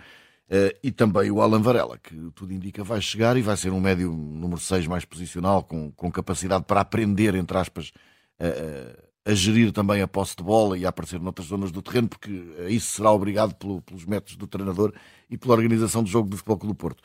Uh, 0.50 0.72
e 0.82 0.90
também 0.90 1.30
o 1.30 1.42
Alan 1.42 1.60
Varela, 1.60 1.98
que 1.98 2.14
tudo 2.34 2.54
indica 2.54 2.82
vai 2.82 3.02
chegar 3.02 3.36
e 3.36 3.42
vai 3.42 3.54
ser 3.54 3.70
um 3.70 3.80
médio 3.80 4.10
número 4.10 4.58
6 4.58 4.86
mais 4.86 5.04
posicional, 5.04 5.62
com, 5.62 5.92
com 5.92 6.10
capacidade 6.10 6.64
para 6.64 6.80
aprender, 6.80 7.34
entre 7.34 7.58
aspas, 7.58 7.92
a, 8.40 9.30
a 9.30 9.34
gerir 9.34 9.72
também 9.72 10.00
a 10.00 10.08
posse 10.08 10.34
de 10.34 10.42
bola 10.42 10.78
e 10.78 10.86
a 10.86 10.88
aparecer 10.88 11.20
noutras 11.20 11.48
zonas 11.48 11.70
do 11.70 11.82
terreno, 11.82 12.08
porque 12.08 12.30
isso 12.70 12.92
será 12.92 13.12
obrigado 13.12 13.54
pelo, 13.56 13.82
pelos 13.82 14.06
métodos 14.06 14.36
do 14.36 14.46
treinador 14.46 14.94
e 15.28 15.36
pela 15.36 15.54
organização 15.54 16.02
do 16.02 16.08
jogo 16.08 16.30
do 16.30 16.36
Futebol 16.38 16.56
Clube 16.56 16.74
do 16.74 16.78
Porto. 16.78 17.02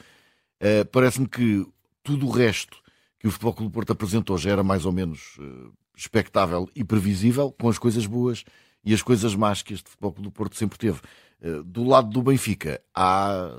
Parece-me 0.93 1.27
que 1.27 1.67
tudo 2.01 2.25
o 2.25 2.29
resto 2.29 2.77
que 3.19 3.27
o 3.27 3.31
Futebol 3.31 3.53
Clube 3.53 3.71
do 3.71 3.73
Porto 3.73 3.91
apresentou 3.91 4.37
já 4.37 4.51
era 4.51 4.63
mais 4.63 4.85
ou 4.85 4.93
menos 4.93 5.37
expectável 5.93 6.69
e 6.73 6.81
previsível, 6.83 7.51
com 7.51 7.67
as 7.67 7.77
coisas 7.77 8.05
boas 8.05 8.45
e 8.85 8.93
as 8.93 9.01
coisas 9.01 9.35
más 9.35 9.61
que 9.61 9.73
este 9.73 9.89
Futebol 9.89 10.13
Clube 10.13 10.29
do 10.29 10.31
Porto 10.31 10.55
sempre 10.55 10.77
teve. 10.77 10.99
Eh, 11.43 11.61
do 11.65 11.83
lado 11.83 12.09
do 12.09 12.21
Benfica, 12.21 12.81
há 12.95 13.51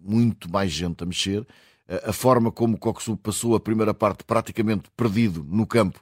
muito 0.00 0.50
mais 0.50 0.72
gente 0.72 1.04
a 1.04 1.06
mexer. 1.06 1.46
Eh, 1.86 2.04
a 2.06 2.12
forma 2.12 2.50
como 2.50 2.76
o 2.76 2.78
Coxu 2.78 3.16
passou 3.18 3.54
a 3.54 3.60
primeira 3.60 3.92
parte 3.92 4.24
praticamente 4.24 4.84
perdido 4.96 5.46
no 5.48 5.66
campo 5.66 6.00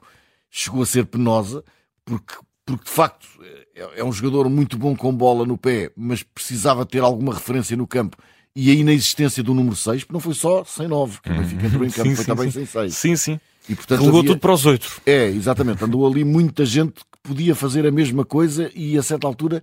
chegou 0.49 0.81
a 0.81 0.85
ser 0.85 1.05
penosa, 1.05 1.63
porque, 2.05 2.35
porque 2.65 2.85
de 2.85 2.89
facto 2.89 3.27
é, 3.75 3.99
é 3.99 4.03
um 4.03 4.11
jogador 4.11 4.49
muito 4.49 4.77
bom 4.77 4.95
com 4.95 5.13
bola 5.13 5.45
no 5.45 5.57
pé, 5.57 5.91
mas 5.95 6.23
precisava 6.23 6.85
ter 6.85 7.01
alguma 7.01 7.33
referência 7.33 7.75
no 7.75 7.85
campo 7.85 8.17
e 8.55 8.71
a 8.71 8.73
inexistência 8.73 9.43
do 9.43 9.53
número 9.53 9.75
6, 9.75 10.03
porque 10.03 10.13
não 10.13 10.19
foi 10.19 10.33
só 10.33 10.63
sem 10.63 10.87
9, 10.87 11.19
que 11.21 11.29
o 11.29 11.35
Benfica 11.35 11.67
entrou 11.67 11.85
em 11.85 11.91
campo, 11.91 12.09
sim, 12.09 12.15
foi 12.15 12.23
sim, 12.23 12.31
também 12.31 12.51
sim. 12.51 12.65
sem 12.65 12.65
6. 12.65 12.95
Sim, 12.95 13.15
sim. 13.15 13.39
E, 13.69 13.75
portanto, 13.75 14.07
havia... 14.07 14.23
tudo 14.23 14.39
para 14.39 14.53
os 14.53 14.65
oito. 14.65 15.01
É, 15.05 15.27
exatamente. 15.27 15.83
Andou 15.83 16.07
ali 16.07 16.23
muita 16.23 16.65
gente 16.65 16.93
que 16.93 17.19
podia 17.21 17.53
fazer 17.53 17.85
a 17.85 17.91
mesma 17.91 18.25
coisa 18.25 18.71
e 18.73 18.97
a 18.97 19.03
certa 19.03 19.27
altura 19.27 19.61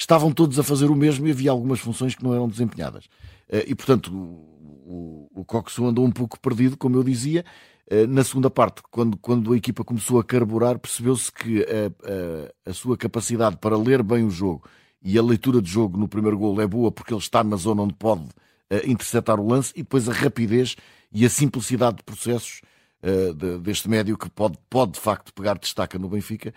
estavam 0.00 0.32
todos 0.32 0.58
a 0.58 0.62
fazer 0.62 0.86
o 0.86 0.96
mesmo 0.96 1.28
e 1.28 1.30
havia 1.30 1.50
algumas 1.50 1.78
funções 1.78 2.14
que 2.14 2.24
não 2.24 2.32
eram 2.32 2.48
desempenhadas. 2.48 3.04
Eh, 3.48 3.66
e, 3.68 3.74
portanto, 3.74 4.10
o, 4.12 5.30
o, 5.34 5.44
o 5.44 5.86
andou 5.86 6.04
um 6.04 6.10
pouco 6.10 6.40
perdido, 6.40 6.76
como 6.76 6.96
eu 6.96 7.04
dizia. 7.04 7.44
Eh, 7.86 8.06
na 8.06 8.24
segunda 8.24 8.50
parte, 8.50 8.82
quando, 8.90 9.18
quando 9.18 9.52
a 9.52 9.56
equipa 9.56 9.84
começou 9.84 10.18
a 10.18 10.24
carburar, 10.24 10.78
percebeu-se 10.78 11.30
que 11.30 11.62
a, 11.62 12.66
a, 12.66 12.70
a, 12.70 12.72
sua 12.72 12.96
capacidade 12.96 13.58
para 13.58 13.76
ler 13.76 14.02
bem 14.02 14.24
o 14.24 14.30
jogo 14.30 14.66
e 15.02 15.18
a 15.18 15.22
leitura 15.22 15.60
de 15.60 15.70
jogo 15.70 15.98
no 15.98 16.08
primeiro 16.08 16.38
gol 16.38 16.60
é 16.60 16.66
boa 16.66 16.90
porque 16.90 17.12
ele 17.12 17.20
está 17.20 17.44
na 17.44 17.56
zona 17.56 17.82
onde 17.82 17.94
pode 17.94 18.22
uh, 18.22 18.86
interceptar 18.86 19.38
o 19.40 19.46
lance 19.46 19.72
e 19.74 19.82
depois 19.82 20.08
a 20.08 20.12
rapidez 20.12 20.76
e 21.12 21.24
a 21.24 21.30
simplicidade 21.30 21.98
de 21.98 22.02
processos 22.04 22.60
de, 23.02 23.58
deste 23.60 23.88
médio 23.88 24.18
que 24.18 24.28
pode, 24.28 24.58
pode 24.68 24.92
de 24.92 25.00
facto 25.00 25.32
pegar 25.32 25.58
destaca 25.58 25.98
no 25.98 26.06
Benfica 26.06 26.52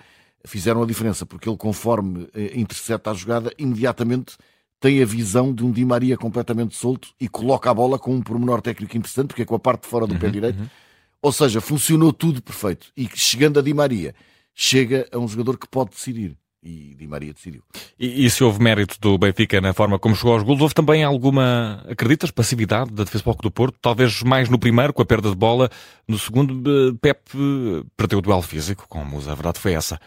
fizeram 0.46 0.84
a 0.84 0.86
diferença, 0.86 1.26
porque 1.26 1.48
ele, 1.48 1.58
conforme 1.58 2.28
eh, 2.34 2.52
intercepta 2.56 3.12
a 3.12 3.14
jogada, 3.14 3.54
imediatamente 3.58 4.36
tem 4.84 5.02
a 5.02 5.06
visão 5.06 5.54
de 5.54 5.64
um 5.64 5.72
Di 5.72 5.86
Maria 5.86 6.18
completamente 6.18 6.76
solto 6.76 7.10
e 7.18 7.30
coloca 7.30 7.72
a 7.72 7.74
bola 7.74 7.98
com 7.98 8.14
um 8.14 8.22
pormenor 8.22 8.62
técnico 8.62 8.98
interessante, 8.98 9.28
porque 9.28 9.44
é 9.44 9.46
com 9.46 9.56
a 9.56 9.60
parte 9.60 9.84
de 9.84 9.88
fora 9.88 10.06
do 10.06 10.14
uhum, 10.14 10.20
pé 10.20 10.30
direito. 10.30 10.60
Uhum. 10.60 10.68
Ou 11.22 11.32
seja, 11.32 11.62
funcionou 11.62 12.12
tudo 12.12 12.42
perfeito. 12.42 12.88
E 12.98 13.10
chegando 13.16 13.58
a 13.58 13.64
Di 13.64 13.74
Maria, 13.74 14.14
chega 14.54 15.08
a 15.10 15.18
um 15.18 15.26
jogador 15.26 15.58
que 15.58 15.70
pode 15.70 15.92
decidir. 15.92 16.36
E 16.62 16.96
Di 16.96 17.08
Maria 17.08 17.34
decidiu. 17.34 17.62
E, 17.98 18.26
e 18.26 18.30
se 18.30 18.44
houve 18.44 18.62
mérito 18.62 18.98
do 19.00 19.18
Benfica 19.18 19.62
na 19.62 19.74
forma 19.74 19.98
como 19.98 20.18
chegou 20.18 20.34
aos 20.34 20.44
golos, 20.44 20.62
houve 20.62 20.74
também 20.74 21.02
alguma, 21.02 21.82
acreditas, 21.90 22.30
passividade 22.30 22.92
da 22.92 23.06
defesa 23.06 23.24
do 23.42 23.52
Porto? 23.52 23.78
Talvez 23.82 24.22
mais 24.22 24.50
no 24.50 24.60
primeiro, 24.60 24.92
com 24.92 25.02
a 25.02 25.06
perda 25.06 25.30
de 25.30 25.36
bola. 25.38 25.70
No 26.06 26.20
segundo, 26.20 26.62
eh, 26.70 26.98
Pep 27.02 27.22
eh, 27.34 27.86
perdeu 27.96 28.20
o 28.20 28.22
duelo 28.22 28.42
físico 28.42 28.86
com 28.90 29.02
o 29.02 29.06
Musa. 29.06 29.32
A 29.32 29.36
verdade 29.36 29.60
foi 29.60 29.72
essa. 29.72 29.98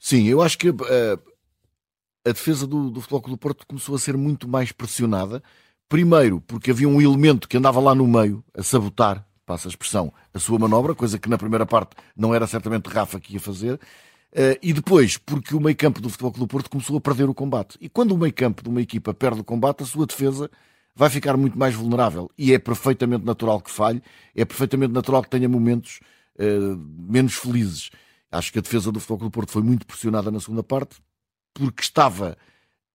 Sim, 0.00 0.26
eu 0.26 0.40
acho 0.40 0.56
que 0.56 0.70
uh, 0.70 0.76
a 2.24 2.32
defesa 2.32 2.66
do, 2.66 2.90
do 2.90 3.02
Futebol 3.02 3.20
Clube 3.20 3.36
do 3.36 3.40
Porto 3.40 3.66
começou 3.66 3.94
a 3.94 3.98
ser 3.98 4.16
muito 4.16 4.48
mais 4.48 4.72
pressionada. 4.72 5.42
Primeiro, 5.90 6.40
porque 6.40 6.70
havia 6.70 6.88
um 6.88 7.02
elemento 7.02 7.46
que 7.46 7.56
andava 7.56 7.78
lá 7.80 7.94
no 7.94 8.06
meio 8.06 8.42
a 8.56 8.62
sabotar, 8.62 9.26
passa 9.44 9.68
a 9.68 9.70
expressão, 9.70 10.12
a 10.32 10.38
sua 10.38 10.58
manobra, 10.58 10.94
coisa 10.94 11.18
que 11.18 11.28
na 11.28 11.36
primeira 11.36 11.66
parte 11.66 11.96
não 12.16 12.34
era 12.34 12.46
certamente 12.46 12.86
Rafa 12.88 13.20
que 13.20 13.34
ia 13.34 13.40
fazer. 13.40 13.74
Uh, 14.32 14.56
e 14.62 14.72
depois, 14.72 15.18
porque 15.18 15.54
o 15.54 15.60
meio 15.60 15.76
campo 15.76 16.00
do 16.00 16.08
Futebol 16.08 16.32
Clube 16.32 16.46
do 16.46 16.50
Porto 16.50 16.70
começou 16.70 16.96
a 16.96 17.00
perder 17.00 17.28
o 17.28 17.34
combate. 17.34 17.76
E 17.78 17.88
quando 17.88 18.12
o 18.12 18.18
meio 18.18 18.32
campo 18.32 18.62
de 18.62 18.70
uma 18.70 18.80
equipa 18.80 19.12
perde 19.12 19.40
o 19.40 19.44
combate, 19.44 19.82
a 19.82 19.86
sua 19.86 20.06
defesa 20.06 20.50
vai 20.94 21.10
ficar 21.10 21.36
muito 21.36 21.58
mais 21.58 21.74
vulnerável. 21.74 22.30
E 22.38 22.54
é 22.54 22.58
perfeitamente 22.58 23.24
natural 23.24 23.60
que 23.60 23.70
falhe, 23.70 24.02
é 24.34 24.46
perfeitamente 24.46 24.94
natural 24.94 25.22
que 25.22 25.28
tenha 25.30 25.48
momentos 25.48 26.00
uh, 26.38 26.76
menos 26.98 27.34
felizes. 27.34 27.90
Acho 28.30 28.52
que 28.52 28.58
a 28.58 28.62
defesa 28.62 28.92
do 28.92 29.00
Futebol 29.00 29.18
Clube 29.18 29.30
do 29.30 29.34
Porto 29.34 29.52
foi 29.52 29.62
muito 29.62 29.86
pressionada 29.86 30.30
na 30.30 30.40
segunda 30.40 30.62
parte, 30.62 30.96
porque 31.52 31.82
estava 31.82 32.36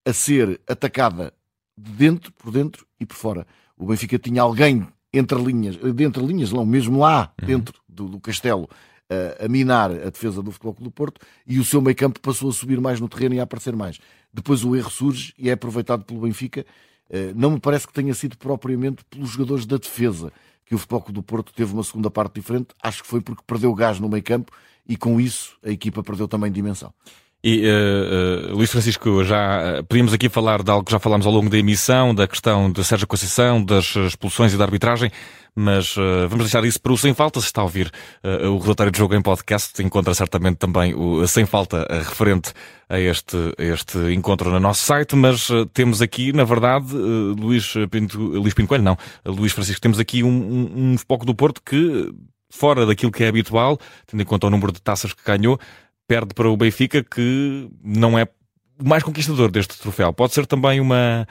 a 0.06 0.13
ser 0.13 0.62
atacada 0.68 1.34
de 1.77 1.92
dentro, 1.92 2.32
por 2.32 2.51
dentro 2.51 2.86
e 3.00 3.06
por 3.06 3.15
fora. 3.15 3.46
O 3.77 3.88
Benfica 3.88 4.18
tinha 4.18 4.42
alguém 4.42 4.88
entre 5.12 5.38
linhas, 5.42 5.77
entre 6.00 6.25
linhas, 6.25 6.51
não, 6.51 6.65
mesmo 6.65 7.00
lá 7.00 7.34
uhum. 7.42 7.48
dentro 7.48 7.82
do, 7.88 8.08
do 8.08 8.20
castelo, 8.20 8.70
a, 9.10 9.46
a 9.46 9.48
minar 9.48 9.92
a 9.92 10.10
defesa 10.10 10.42
do 10.42 10.51
Futebol 10.51 10.74
Clube 10.74 10.89
do 10.89 10.92
Porto 10.92 11.22
e 11.46 11.60
o 11.60 11.65
seu 11.65 11.82
meio 11.82 11.96
campo 11.96 12.20
passou 12.20 12.50
a 12.50 12.54
subir 12.54 12.80
mais 12.80 13.00
no 13.00 13.08
terreno 13.08 13.36
e 13.36 13.39
a 13.39 13.44
aparecer 13.44 13.75
mais. 13.75 14.00
Depois 14.34 14.63
o 14.63 14.75
erro 14.75 14.89
surge 14.89 15.34
e 15.38 15.50
é 15.50 15.54
aproveitado 15.54 16.04
pelo 16.04 16.22
Benfica. 16.22 16.65
Eh, 17.10 17.34
não 17.36 17.51
me 17.51 17.60
parece 17.60 17.88
que 17.88 17.94
tenha 17.94 18.13
sido 18.13 18.38
propriamente 18.38 19.04
pelos 19.06 19.30
jogadores 19.30 19.65
da 19.65 19.77
defesa 19.77 20.32
que 20.65 20.75
o 20.75 20.77
Futebol 20.77 21.01
Clube 21.01 21.15
do 21.15 21.24
Porto 21.24 21.53
teve 21.53 21.74
uma 21.74 21.84
segunda 21.84 22.10
parte 22.10 22.36
diferente. 22.36 22.69
Acho 22.81 23.03
que 23.03 23.10
foi 23.10 23.22
porque 23.22 23.43
perdeu 23.45 23.74
gás 23.74 24.00
no 24.00 24.10
meio 24.10 24.24
campo 24.24 24.51
e 24.88 24.98
com 24.98 25.19
isso 25.19 25.57
a 25.63 25.69
equipa 25.69 26.03
perdeu 26.03 26.27
também 26.27 26.51
dimensão. 26.51 26.93
E 27.48 27.62
uh, 27.62 28.50
uh, 28.50 28.56
Luís 28.56 28.72
Francisco, 28.72 29.24
já 29.24 29.80
uh, 29.80 29.84
podíamos 29.84 30.12
aqui 30.14 30.28
falar 30.28 30.64
de 30.64 30.72
algo 30.72 30.84
que 30.84 30.92
já 30.92 30.98
falámos 30.98 31.28
ao 31.28 31.32
longo 31.32 31.48
da 31.48 31.60
emissão, 31.60 32.16
da 32.16 32.28
questão 32.28 32.72
de 32.72 32.84
Sérgio 32.84 33.06
Conceição, 33.06 33.64
das 33.64 33.96
expulsões 33.96 34.52
e 34.52 34.58
da 34.58 34.64
arbitragem, 34.64 35.12
mas 35.56 35.96
vamos 36.28 36.46
deixar 36.46 36.66
isso 36.66 36.82
para 36.82 36.92
o 36.92 36.98
Sem 36.98 37.14
Falta. 37.14 37.40
Se 37.40 37.46
está 37.46 37.62
a 37.62 37.64
ouvir 37.64 37.90
o 38.52 38.58
relatório 38.58 38.92
de 38.92 38.98
jogo 38.98 39.14
em 39.14 39.22
podcast, 39.22 39.82
encontra 39.82 40.14
certamente 40.16 40.58
também 40.58 40.96
o 40.96 41.25
Sem 41.28 41.46
Falta 41.46 41.88
referente 41.90 42.52
a 42.90 43.00
este, 43.00 43.38
a 43.58 43.64
este 43.64 43.98
encontro 44.14 44.50
no 44.50 44.60
nosso 44.60 44.84
site, 44.84 45.16
mas 45.16 45.48
temos 45.72 46.02
aqui, 46.02 46.34
na 46.34 46.44
verdade, 46.44 46.94
Luís 46.94 47.74
Pinto, 47.90 48.20
Luís 48.20 48.54
Pinto 48.54 48.68
Coelho, 48.68 48.84
não, 48.84 48.98
Luís 49.24 49.54
Francisco, 49.54 49.80
temos 49.80 49.98
aqui 49.98 50.24
um, 50.24 50.30
um, 50.30 50.72
um 50.75 50.98
foco 50.98 51.25
do 51.25 51.34
Porto 51.34 51.62
que 51.64 52.12
fora 52.50 52.86
daquilo 52.86 53.12
que 53.12 53.24
é 53.24 53.28
habitual, 53.28 53.78
tendo 54.08 54.22
em 54.22 54.25
conta 54.25 54.48
o 54.48 54.50
número 54.50 54.72
de 54.72 54.82
taças 54.82 55.14
que 55.14 55.24
ganhou, 55.24 55.60
perde 56.08 56.34
para 56.34 56.50
o 56.50 56.58
Benfica, 56.58 57.04
que 57.04 57.70
não 57.84 58.18
é 58.18 58.28
o 58.80 58.88
mais 58.88 59.04
conquistador 59.04 59.52
deste 59.52 59.78
troféu. 59.80 60.14
Pode 60.14 60.34
ser 60.34 60.46
também 60.46 60.80
uma 60.80 61.28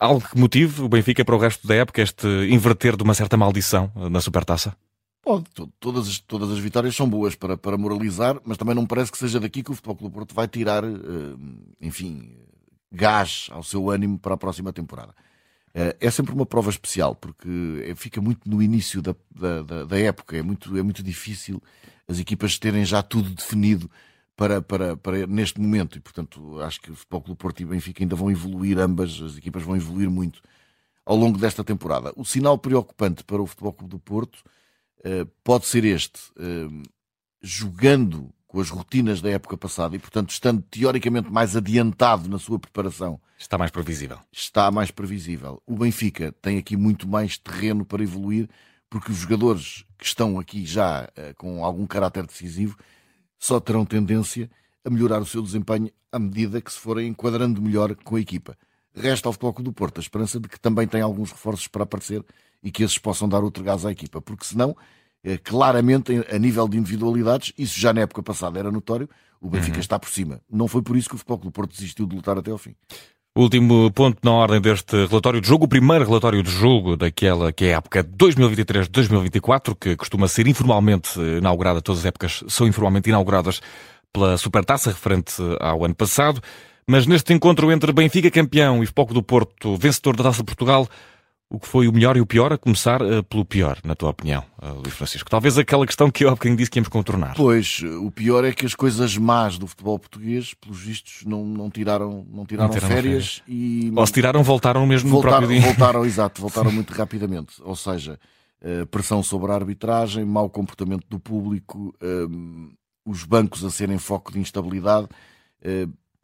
algo 0.00 0.26
que 0.26 0.38
motive 0.38 0.82
o 0.82 0.88
Benfica 0.88 1.24
para 1.24 1.34
o 1.34 1.38
resto 1.38 1.66
da 1.66 1.74
época, 1.74 2.00
este 2.00 2.26
inverter 2.48 2.96
de 2.96 3.02
uma 3.02 3.14
certa 3.14 3.36
maldição 3.36 3.92
na 4.10 4.20
Supertaça? 4.20 4.74
Pode, 5.22 5.44
todas 5.78 6.08
as, 6.08 6.18
todas 6.18 6.50
as 6.50 6.58
vitórias 6.58 6.96
são 6.96 7.08
boas 7.08 7.36
para, 7.36 7.56
para 7.56 7.78
moralizar, 7.78 8.40
mas 8.44 8.56
também 8.56 8.74
não 8.74 8.84
parece 8.84 9.12
que 9.12 9.18
seja 9.18 9.38
daqui 9.38 9.62
que 9.62 9.70
o 9.70 9.74
Futebol 9.74 9.94
Clube 9.94 10.14
Porto 10.14 10.34
vai 10.34 10.48
tirar, 10.48 10.82
eh, 10.82 10.96
enfim, 11.80 12.34
gás 12.90 13.48
ao 13.52 13.62
seu 13.62 13.88
ânimo 13.88 14.18
para 14.18 14.34
a 14.34 14.36
próxima 14.36 14.72
temporada. 14.72 15.14
Eh, 15.72 15.96
é 16.00 16.10
sempre 16.10 16.34
uma 16.34 16.44
prova 16.44 16.70
especial, 16.70 17.14
porque 17.14 17.48
fica 17.94 18.20
muito 18.20 18.50
no 18.50 18.60
início 18.60 19.00
da, 19.00 19.14
da, 19.62 19.84
da 19.84 19.98
época, 19.98 20.36
é 20.36 20.42
muito, 20.42 20.76
é 20.76 20.82
muito 20.82 21.02
difícil 21.02 21.62
as 22.08 22.18
equipas 22.18 22.58
terem 22.58 22.84
já 22.84 23.02
tudo 23.02 23.30
definido 23.30 23.90
para, 24.36 24.62
para, 24.62 24.96
para 24.96 25.26
neste 25.26 25.60
momento. 25.60 25.96
E, 25.96 26.00
portanto, 26.00 26.60
acho 26.60 26.80
que 26.80 26.90
o 26.90 26.94
Futebol 26.94 27.22
Clube 27.22 27.38
Porto 27.38 27.60
e 27.60 27.64
Benfica 27.64 28.02
ainda 28.02 28.16
vão 28.16 28.30
evoluir, 28.30 28.78
ambas 28.78 29.20
as 29.20 29.36
equipas 29.36 29.62
vão 29.62 29.76
evoluir 29.76 30.10
muito 30.10 30.40
ao 31.04 31.16
longo 31.16 31.38
desta 31.38 31.64
temporada. 31.64 32.12
O 32.16 32.24
sinal 32.24 32.56
preocupante 32.58 33.24
para 33.24 33.42
o 33.42 33.46
Futebol 33.46 33.72
Clube 33.72 33.90
do 33.90 33.98
Porto 33.98 34.36
uh, 35.00 35.26
pode 35.42 35.66
ser 35.66 35.84
este. 35.84 36.20
Uh, 36.36 36.82
jogando 37.42 38.32
com 38.46 38.60
as 38.60 38.68
rotinas 38.68 39.20
da 39.20 39.30
época 39.30 39.56
passada 39.56 39.96
e, 39.96 39.98
portanto, 39.98 40.30
estando 40.30 40.62
teoricamente 40.62 41.30
mais 41.30 41.56
adiantado 41.56 42.28
na 42.28 42.38
sua 42.38 42.58
preparação. 42.58 43.20
Está 43.38 43.56
mais 43.56 43.70
previsível. 43.70 44.18
Está 44.30 44.70
mais 44.70 44.90
previsível. 44.90 45.60
O 45.66 45.74
Benfica 45.74 46.32
tem 46.40 46.58
aqui 46.58 46.76
muito 46.76 47.08
mais 47.08 47.38
terreno 47.38 47.84
para 47.84 48.02
evoluir, 48.02 48.48
porque 48.92 49.10
os 49.10 49.16
jogadores 49.16 49.86
que 49.96 50.04
estão 50.04 50.38
aqui 50.38 50.66
já 50.66 51.04
uh, 51.04 51.34
com 51.38 51.64
algum 51.64 51.86
caráter 51.86 52.26
decisivo 52.26 52.76
só 53.38 53.58
terão 53.58 53.86
tendência 53.86 54.50
a 54.84 54.90
melhorar 54.90 55.22
o 55.22 55.24
seu 55.24 55.40
desempenho 55.40 55.90
à 56.12 56.18
medida 56.18 56.60
que 56.60 56.70
se 56.70 56.78
forem 56.78 57.08
enquadrando 57.08 57.62
melhor 57.62 57.96
com 57.96 58.16
a 58.16 58.20
equipa. 58.20 58.54
Resta 58.94 59.30
ao 59.30 59.32
Futebol 59.32 59.64
do 59.64 59.72
Porto 59.72 59.96
a 59.96 60.02
esperança 60.02 60.38
de 60.38 60.46
que 60.46 60.60
também 60.60 60.86
tem 60.86 61.00
alguns 61.00 61.32
reforços 61.32 61.66
para 61.68 61.84
aparecer 61.84 62.22
e 62.62 62.70
que 62.70 62.82
esses 62.82 62.98
possam 62.98 63.26
dar 63.26 63.42
outro 63.42 63.64
gás 63.64 63.86
à 63.86 63.90
equipa, 63.90 64.20
porque 64.20 64.44
senão, 64.44 64.76
eh, 65.24 65.38
claramente, 65.38 66.12
a 66.30 66.38
nível 66.38 66.68
de 66.68 66.76
individualidades, 66.76 67.54
isso 67.56 67.80
já 67.80 67.94
na 67.94 68.02
época 68.02 68.22
passada 68.22 68.58
era 68.58 68.70
notório, 68.70 69.08
o 69.40 69.48
Benfica 69.48 69.76
uhum. 69.76 69.80
está 69.80 69.98
por 69.98 70.10
cima. 70.10 70.42
Não 70.50 70.68
foi 70.68 70.82
por 70.82 70.98
isso 70.98 71.08
que 71.08 71.14
o 71.14 71.18
Futebol 71.18 71.38
do 71.38 71.50
Porto 71.50 71.72
desistiu 71.72 72.06
de 72.06 72.14
lutar 72.14 72.36
até 72.36 72.50
ao 72.50 72.58
fim. 72.58 72.76
Último 73.34 73.90
ponto 73.92 74.18
na 74.22 74.30
ordem 74.30 74.60
deste 74.60 75.06
relatório 75.06 75.40
de 75.40 75.48
jogo, 75.48 75.64
o 75.64 75.68
primeiro 75.68 76.04
relatório 76.04 76.42
de 76.42 76.50
jogo 76.50 76.98
daquela 76.98 77.50
que 77.50 77.64
é 77.64 77.72
a 77.72 77.78
época 77.78 78.04
2023-2024, 78.04 79.74
que 79.74 79.96
costuma 79.96 80.28
ser 80.28 80.46
informalmente 80.46 81.18
inaugurada, 81.18 81.80
todas 81.80 82.00
as 82.00 82.04
épocas 82.04 82.44
são 82.46 82.66
informalmente 82.66 83.08
inauguradas 83.08 83.62
pela 84.12 84.36
Supertaça, 84.36 84.90
referente 84.90 85.32
ao 85.60 85.82
ano 85.82 85.94
passado. 85.94 86.42
Mas 86.86 87.06
neste 87.06 87.32
encontro 87.32 87.72
entre 87.72 87.90
Benfica 87.90 88.30
campeão 88.30 88.82
e 88.82 88.86
Foco 88.86 89.14
do 89.14 89.22
Porto 89.22 89.78
vencedor 89.78 90.14
da 90.14 90.24
Taça 90.24 90.40
de 90.40 90.44
Portugal, 90.44 90.86
o 91.52 91.60
que 91.60 91.68
foi 91.68 91.86
o 91.86 91.92
melhor 91.92 92.16
e 92.16 92.20
o 92.20 92.26
pior, 92.26 92.50
a 92.50 92.56
começar 92.56 93.02
uh, 93.02 93.22
pelo 93.24 93.44
pior, 93.44 93.78
na 93.84 93.94
tua 93.94 94.08
opinião, 94.08 94.42
uh, 94.62 94.72
Luís 94.72 94.94
Francisco? 94.94 95.28
Talvez 95.28 95.58
aquela 95.58 95.84
questão 95.84 96.10
que 96.10 96.24
eu 96.24 96.28
há 96.28 96.30
bocadinho 96.32 96.56
disse 96.56 96.70
que 96.70 96.78
íamos 96.78 96.88
contornar. 96.88 97.34
Pois, 97.36 97.82
o 98.00 98.10
pior 98.10 98.42
é 98.42 98.52
que 98.52 98.64
as 98.64 98.74
coisas 98.74 99.18
más 99.18 99.58
do 99.58 99.66
futebol 99.66 99.98
português, 99.98 100.54
pelos 100.54 100.80
vistos, 100.80 101.24
não, 101.26 101.44
não 101.44 101.68
tiraram, 101.70 102.26
não 102.32 102.46
tiraram, 102.46 102.68
não 102.68 102.74
tiraram 102.74 102.94
férias, 102.94 103.36
férias, 103.36 103.42
e... 103.46 103.92
Ou 103.94 104.06
se 104.06 104.12
tiraram, 104.14 104.42
voltaram 104.42 104.86
mesmo 104.86 105.10
voltaram, 105.10 105.42
no 105.42 105.46
próprio 105.46 105.60
dia. 105.60 105.68
Voltaram, 105.68 106.04
exato, 106.06 106.40
voltaram 106.40 106.72
muito 106.72 106.90
rapidamente. 106.94 107.52
Ou 107.60 107.76
seja, 107.76 108.18
uh, 108.62 108.86
pressão 108.86 109.22
sobre 109.22 109.52
a 109.52 109.54
arbitragem, 109.54 110.24
mau 110.24 110.48
comportamento 110.48 111.04
do 111.06 111.20
público, 111.20 111.94
os 113.04 113.24
bancos 113.24 113.62
a 113.62 113.70
serem 113.70 113.98
foco 113.98 114.32
de 114.32 114.38
instabilidade, 114.38 115.06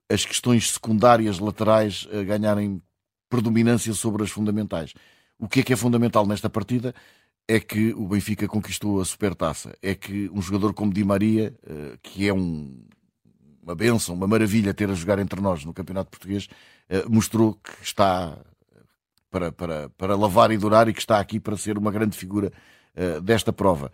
as 0.08 0.24
questões 0.24 0.70
secundárias 0.70 1.38
laterais 1.38 2.08
a 2.12 2.22
ganharem 2.22 2.80
predominância 3.28 3.92
sobre 3.92 4.22
as 4.22 4.30
fundamentais. 4.30 4.94
O 5.38 5.48
que 5.48 5.60
é 5.60 5.62
que 5.62 5.72
é 5.72 5.76
fundamental 5.76 6.26
nesta 6.26 6.50
partida? 6.50 6.92
É 7.46 7.60
que 7.60 7.94
o 7.94 8.08
Benfica 8.08 8.48
conquistou 8.48 9.00
a 9.00 9.04
supertaça. 9.04 9.72
É 9.80 9.94
que 9.94 10.28
um 10.34 10.42
jogador 10.42 10.74
como 10.74 10.92
Di 10.92 11.04
Maria, 11.04 11.54
eh, 11.64 11.96
que 12.02 12.26
é 12.26 12.34
um, 12.34 12.84
uma 13.62 13.74
benção, 13.74 14.16
uma 14.16 14.26
maravilha 14.26 14.74
ter 14.74 14.90
a 14.90 14.94
jogar 14.94 15.18
entre 15.20 15.40
nós 15.40 15.64
no 15.64 15.72
Campeonato 15.72 16.10
Português, 16.10 16.48
eh, 16.88 17.04
mostrou 17.08 17.54
que 17.54 17.70
está 17.82 18.36
para, 19.30 19.52
para, 19.52 19.88
para 19.90 20.16
lavar 20.16 20.50
e 20.50 20.58
durar 20.58 20.88
e 20.88 20.92
que 20.92 21.00
está 21.00 21.20
aqui 21.20 21.38
para 21.38 21.56
ser 21.56 21.78
uma 21.78 21.92
grande 21.92 22.16
figura 22.16 22.52
eh, 22.96 23.20
desta 23.20 23.52
prova. 23.52 23.92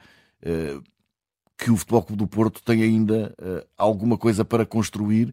Que 1.56 1.70
o 1.70 1.76
Futebol 1.76 2.02
Clube 2.02 2.18
do 2.18 2.26
Porto 2.26 2.62
tem 2.62 2.82
ainda 2.82 3.34
alguma 3.78 4.18
coisa 4.18 4.44
para 4.44 4.66
construir 4.66 5.32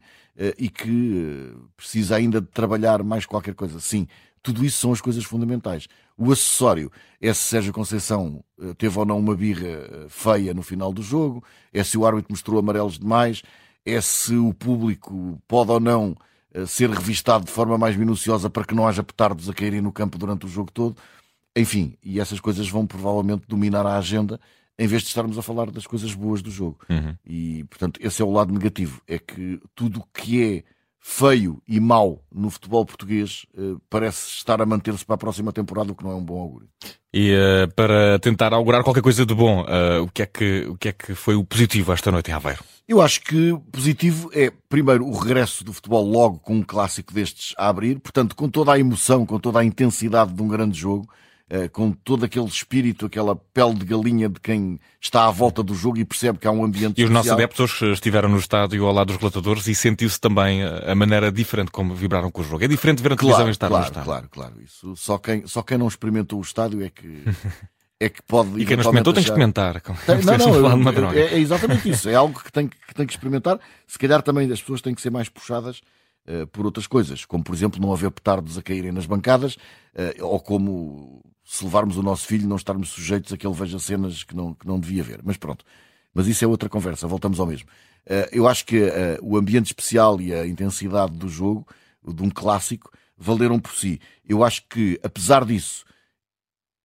e 0.57 0.69
que 0.69 1.53
precisa 1.75 2.15
ainda 2.15 2.39
de 2.39 2.47
trabalhar 2.47 3.03
mais 3.03 3.25
qualquer 3.25 3.53
coisa. 3.53 3.77
Sim, 3.81 4.07
tudo 4.41 4.65
isso 4.65 4.79
são 4.79 4.91
as 4.91 5.01
coisas 5.01 5.23
fundamentais. 5.23 5.87
O 6.17 6.31
acessório 6.31 6.91
é 7.19 7.33
se 7.33 7.43
Sérgio 7.43 7.73
Conceição 7.73 8.43
eh, 8.59 8.73
teve 8.77 8.97
ou 8.97 9.05
não 9.05 9.19
uma 9.19 9.35
birra 9.35 9.67
eh, 9.67 10.05
feia 10.09 10.53
no 10.53 10.61
final 10.61 10.91
do 10.91 11.01
jogo, 11.01 11.43
é 11.73 11.83
se 11.83 11.97
o 11.97 12.05
árbitro 12.05 12.31
mostrou 12.31 12.59
amarelos 12.59 12.99
demais, 12.99 13.41
é 13.85 13.99
se 14.01 14.35
o 14.35 14.53
público 14.53 15.41
pode 15.47 15.71
ou 15.71 15.79
não 15.79 16.15
eh, 16.53 16.65
ser 16.65 16.89
revistado 16.89 17.45
de 17.45 17.51
forma 17.51 17.77
mais 17.77 17.95
minuciosa 17.95 18.49
para 18.49 18.65
que 18.65 18.75
não 18.75 18.87
haja 18.87 19.03
petardos 19.03 19.49
a 19.49 19.53
caírem 19.53 19.81
no 19.81 19.91
campo 19.91 20.17
durante 20.17 20.45
o 20.45 20.49
jogo 20.49 20.71
todo. 20.71 20.97
Enfim, 21.55 21.97
e 22.03 22.19
essas 22.19 22.39
coisas 22.39 22.69
vão 22.69 22.85
provavelmente 22.87 23.43
dominar 23.47 23.85
a 23.85 23.97
agenda 23.97 24.39
em 24.77 24.87
vez 24.87 25.03
de 25.03 25.09
estarmos 25.09 25.37
a 25.37 25.41
falar 25.41 25.69
das 25.69 25.85
coisas 25.85 26.13
boas 26.13 26.41
do 26.41 26.49
jogo. 26.49 26.79
Uhum. 26.89 27.15
E, 27.25 27.63
portanto, 27.65 27.99
esse 28.01 28.21
é 28.21 28.25
o 28.25 28.31
lado 28.31 28.53
negativo. 28.53 29.01
É 29.07 29.19
que 29.19 29.61
tudo 29.75 29.99
o 29.99 30.07
que 30.13 30.43
é 30.43 30.63
feio 31.03 31.61
e 31.67 31.79
mau 31.79 32.23
no 32.31 32.51
futebol 32.51 32.85
português 32.85 33.47
eh, 33.57 33.75
parece 33.89 34.27
estar 34.35 34.61
a 34.61 34.65
manter-se 34.67 35.03
para 35.03 35.15
a 35.15 35.17
próxima 35.17 35.51
temporada, 35.51 35.91
o 35.91 35.95
que 35.95 36.03
não 36.03 36.11
é 36.11 36.15
um 36.15 36.23
bom 36.23 36.39
augúrio. 36.39 36.69
E 37.11 37.33
uh, 37.33 37.73
para 37.75 38.19
tentar 38.19 38.53
augurar 38.53 38.83
qualquer 38.83 39.01
coisa 39.01 39.25
de 39.25 39.33
bom, 39.33 39.63
uh, 39.63 40.03
o, 40.03 40.07
que 40.07 40.21
é 40.21 40.25
que, 40.27 40.65
o 40.69 40.77
que 40.77 40.89
é 40.89 40.91
que 40.93 41.15
foi 41.15 41.35
o 41.35 41.43
positivo 41.43 41.91
esta 41.91 42.11
noite 42.11 42.29
em 42.29 42.33
Aveiro? 42.33 42.63
Eu 42.87 43.01
acho 43.01 43.21
que 43.21 43.57
positivo 43.71 44.29
é, 44.33 44.51
primeiro, 44.69 45.05
o 45.05 45.17
regresso 45.17 45.63
do 45.63 45.73
futebol 45.73 46.05
logo 46.05 46.39
com 46.39 46.55
um 46.55 46.63
clássico 46.63 47.13
destes 47.13 47.55
a 47.57 47.67
abrir, 47.67 47.99
portanto, 47.99 48.35
com 48.35 48.47
toda 48.47 48.71
a 48.71 48.79
emoção, 48.79 49.25
com 49.25 49.39
toda 49.39 49.59
a 49.59 49.65
intensidade 49.65 50.31
de 50.31 50.41
um 50.41 50.47
grande 50.47 50.79
jogo. 50.79 51.09
Eh, 51.53 51.67
com 51.67 51.91
todo 51.91 52.23
aquele 52.23 52.45
espírito, 52.45 53.07
aquela 53.07 53.35
pele 53.35 53.73
de 53.73 53.83
galinha 53.83 54.29
de 54.29 54.39
quem 54.39 54.79
está 55.01 55.27
à 55.27 55.31
volta 55.31 55.61
do 55.61 55.75
jogo 55.75 55.97
e 55.97 56.05
percebe 56.05 56.39
que 56.39 56.47
há 56.47 56.51
um 56.51 56.63
ambiente 56.63 57.01
E 57.01 57.03
os 57.03 57.09
nossos 57.09 57.29
adeptos 57.29 57.81
estiveram 57.81 58.29
no 58.29 58.37
estádio 58.37 58.85
ao 58.85 58.93
lado 58.93 59.07
dos 59.07 59.17
relatadores 59.17 59.67
e 59.67 59.75
sentiu-se 59.75 60.17
também 60.17 60.63
a 60.63 60.95
maneira 60.95 61.29
diferente 61.29 61.69
como 61.69 61.93
vibraram 61.93 62.31
com 62.31 62.39
o 62.39 62.45
jogo. 62.45 62.63
É 62.63 62.69
diferente 62.69 63.03
ver 63.03 63.11
a 63.11 63.15
televisão 63.17 63.39
claro, 63.39 63.51
estar 63.51 63.67
claro, 63.67 63.83
no 63.83 63.87
estádio. 63.89 64.05
Claro, 64.05 64.29
claro. 64.31 64.53
Isso, 64.63 64.95
só, 64.95 65.17
quem, 65.17 65.45
só 65.45 65.61
quem 65.61 65.77
não 65.77 65.89
experimentou 65.89 66.39
o 66.39 66.41
estádio 66.41 66.85
é 66.85 66.89
que, 66.89 67.21
é 67.99 68.07
que 68.07 68.21
pode. 68.23 68.51
E 68.57 68.65
quem 68.65 68.77
não 68.77 68.83
experimentou 68.83 69.11
tem 69.11 69.21
que 69.21 69.29
experimentar. 69.29 69.81
Tem, 69.81 70.21
não, 70.23 70.77
não, 70.77 71.11
é, 71.11 71.33
é, 71.33 71.37
exatamente 71.37 71.89
isso. 71.89 72.07
É 72.07 72.15
algo 72.15 72.41
que 72.41 72.49
tem, 72.49 72.69
que 72.69 72.95
tem 72.95 73.05
que 73.05 73.11
experimentar. 73.11 73.59
Se 73.85 73.99
calhar 73.99 74.21
também 74.21 74.49
as 74.49 74.61
pessoas 74.61 74.81
têm 74.81 74.95
que 74.95 75.01
ser 75.01 75.09
mais 75.09 75.27
puxadas 75.27 75.81
uh, 76.27 76.47
por 76.47 76.65
outras 76.65 76.87
coisas, 76.87 77.25
como 77.25 77.43
por 77.43 77.53
exemplo 77.53 77.81
não 77.81 77.93
haver 77.93 78.11
petardos 78.11 78.57
a 78.57 78.61
caírem 78.61 78.91
nas 78.91 79.05
bancadas, 79.05 79.55
uh, 79.55 80.25
ou 80.25 80.39
como 80.39 81.23
se 81.43 81.63
levarmos 81.63 81.97
o 81.97 82.03
nosso 82.03 82.25
filho 82.27 82.47
não 82.47 82.55
estarmos 82.55 82.89
sujeitos 82.89 83.33
a 83.33 83.37
que 83.37 83.45
ele 83.45 83.55
veja 83.55 83.79
cenas 83.79 84.23
que 84.23 84.35
não, 84.35 84.53
que 84.53 84.67
não 84.67 84.79
devia 84.79 85.03
ver. 85.03 85.19
Mas 85.23 85.37
pronto. 85.37 85.65
Mas 86.13 86.27
isso 86.27 86.43
é 86.43 86.47
outra 86.47 86.69
conversa, 86.69 87.07
voltamos 87.07 87.39
ao 87.39 87.45
mesmo. 87.45 87.69
Uh, 88.05 88.27
eu 88.31 88.47
acho 88.47 88.65
que 88.65 88.81
o 89.21 89.37
ambiente 89.37 89.67
especial 89.67 90.19
e 90.19 90.33
a 90.33 90.45
intensidade 90.45 91.17
do 91.17 91.29
jogo, 91.29 91.67
de 92.05 92.21
um 92.21 92.29
clássico, 92.29 92.91
valeram 93.17 93.59
por 93.59 93.73
si. 93.73 93.99
Eu 94.27 94.43
acho 94.43 94.63
que, 94.67 94.99
apesar 95.03 95.45
disso, 95.45 95.85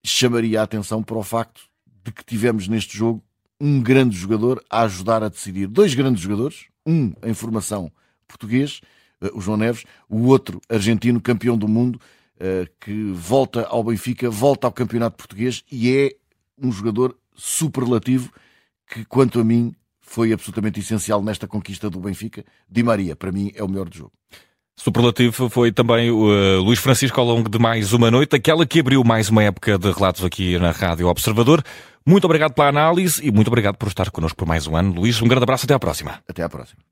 chamaria 0.05 0.61
a 0.61 0.65
atenção 0.65 1.03
para 1.03 1.17
o 1.17 1.23
facto 1.23 1.63
de 2.05 2.13
que 2.13 2.25
tivemos 2.25 2.69
neste 2.69 2.97
jogo 2.97 3.25
um 3.61 3.81
grande 3.83 4.17
jogador 4.17 4.63
a 4.71 4.83
ajudar 4.83 5.23
a 5.23 5.29
decidir. 5.29 5.67
Dois 5.67 5.95
grandes 5.95 6.23
jogadores, 6.23 6.67
um 6.87 7.13
em 7.23 7.35
formação 7.35 7.91
português, 8.29 8.81
eh, 8.83 8.96
o 9.35 9.41
João 9.41 9.57
Neves, 9.57 9.85
o 10.09 10.27
outro 10.27 10.61
argentino, 10.69 11.21
campeão 11.21 11.57
do 11.57 11.69
mundo, 11.69 12.01
eh, 12.39 12.67
que 12.81 13.13
volta 13.13 13.67
ao 13.67 13.83
Benfica, 13.83 14.29
volta 14.29 14.67
ao 14.67 14.73
campeonato 14.73 15.17
português 15.17 15.65
e 15.71 15.91
é 15.91 16.13
um 16.61 16.71
jogador 16.71 17.17
superlativo 17.35 18.31
que, 18.87 19.05
quanto 19.05 19.41
a 19.41 19.45
mim, 19.45 19.75
foi 20.01 20.33
absolutamente 20.33 20.81
essencial 20.81 21.23
nesta 21.23 21.47
conquista 21.47 21.91
do 21.91 21.99
Benfica. 21.99 22.45
Di 22.69 22.83
Maria, 22.83 23.17
para 23.17 23.33
mim, 23.33 23.53
é 23.55 23.63
o 23.63 23.69
melhor 23.69 23.89
do 23.89 23.97
jogo. 23.97 24.13
Superlativo 24.77 25.49
foi 25.49 25.73
também 25.73 26.11
o 26.11 26.27
uh, 26.27 26.61
Luís 26.61 26.79
Francisco 26.79 27.19
ao 27.19 27.27
longo 27.27 27.49
de 27.49 27.59
mais 27.59 27.95
uma 27.95 28.11
noite, 28.11 28.37
aquela 28.37 28.67
que 28.67 28.81
abriu 28.81 29.03
mais 29.03 29.31
uma 29.31 29.43
época 29.43 29.79
de 29.79 29.91
relatos 29.91 30.23
aqui 30.23 30.59
na 30.59 30.71
Rádio 30.71 31.09
Observador. 31.09 31.63
Muito 32.05 32.25
obrigado 32.27 32.53
pela 32.53 32.69
análise 32.69 33.27
e 33.27 33.33
muito 33.33 33.49
obrigado 33.49 33.77
por 33.77 33.89
estar 33.89 34.11
connosco 34.11 34.37
por 34.37 34.47
mais 34.47 34.67
um 34.67 34.77
ano. 34.77 34.93
Luís, 34.93 35.21
um 35.23 35.27
grande 35.27 35.45
abraço, 35.45 35.65
até 35.65 35.75
à 35.75 35.79
próxima. 35.79 36.21
Até 36.29 36.43
à 36.43 36.49
próxima. 36.49 36.83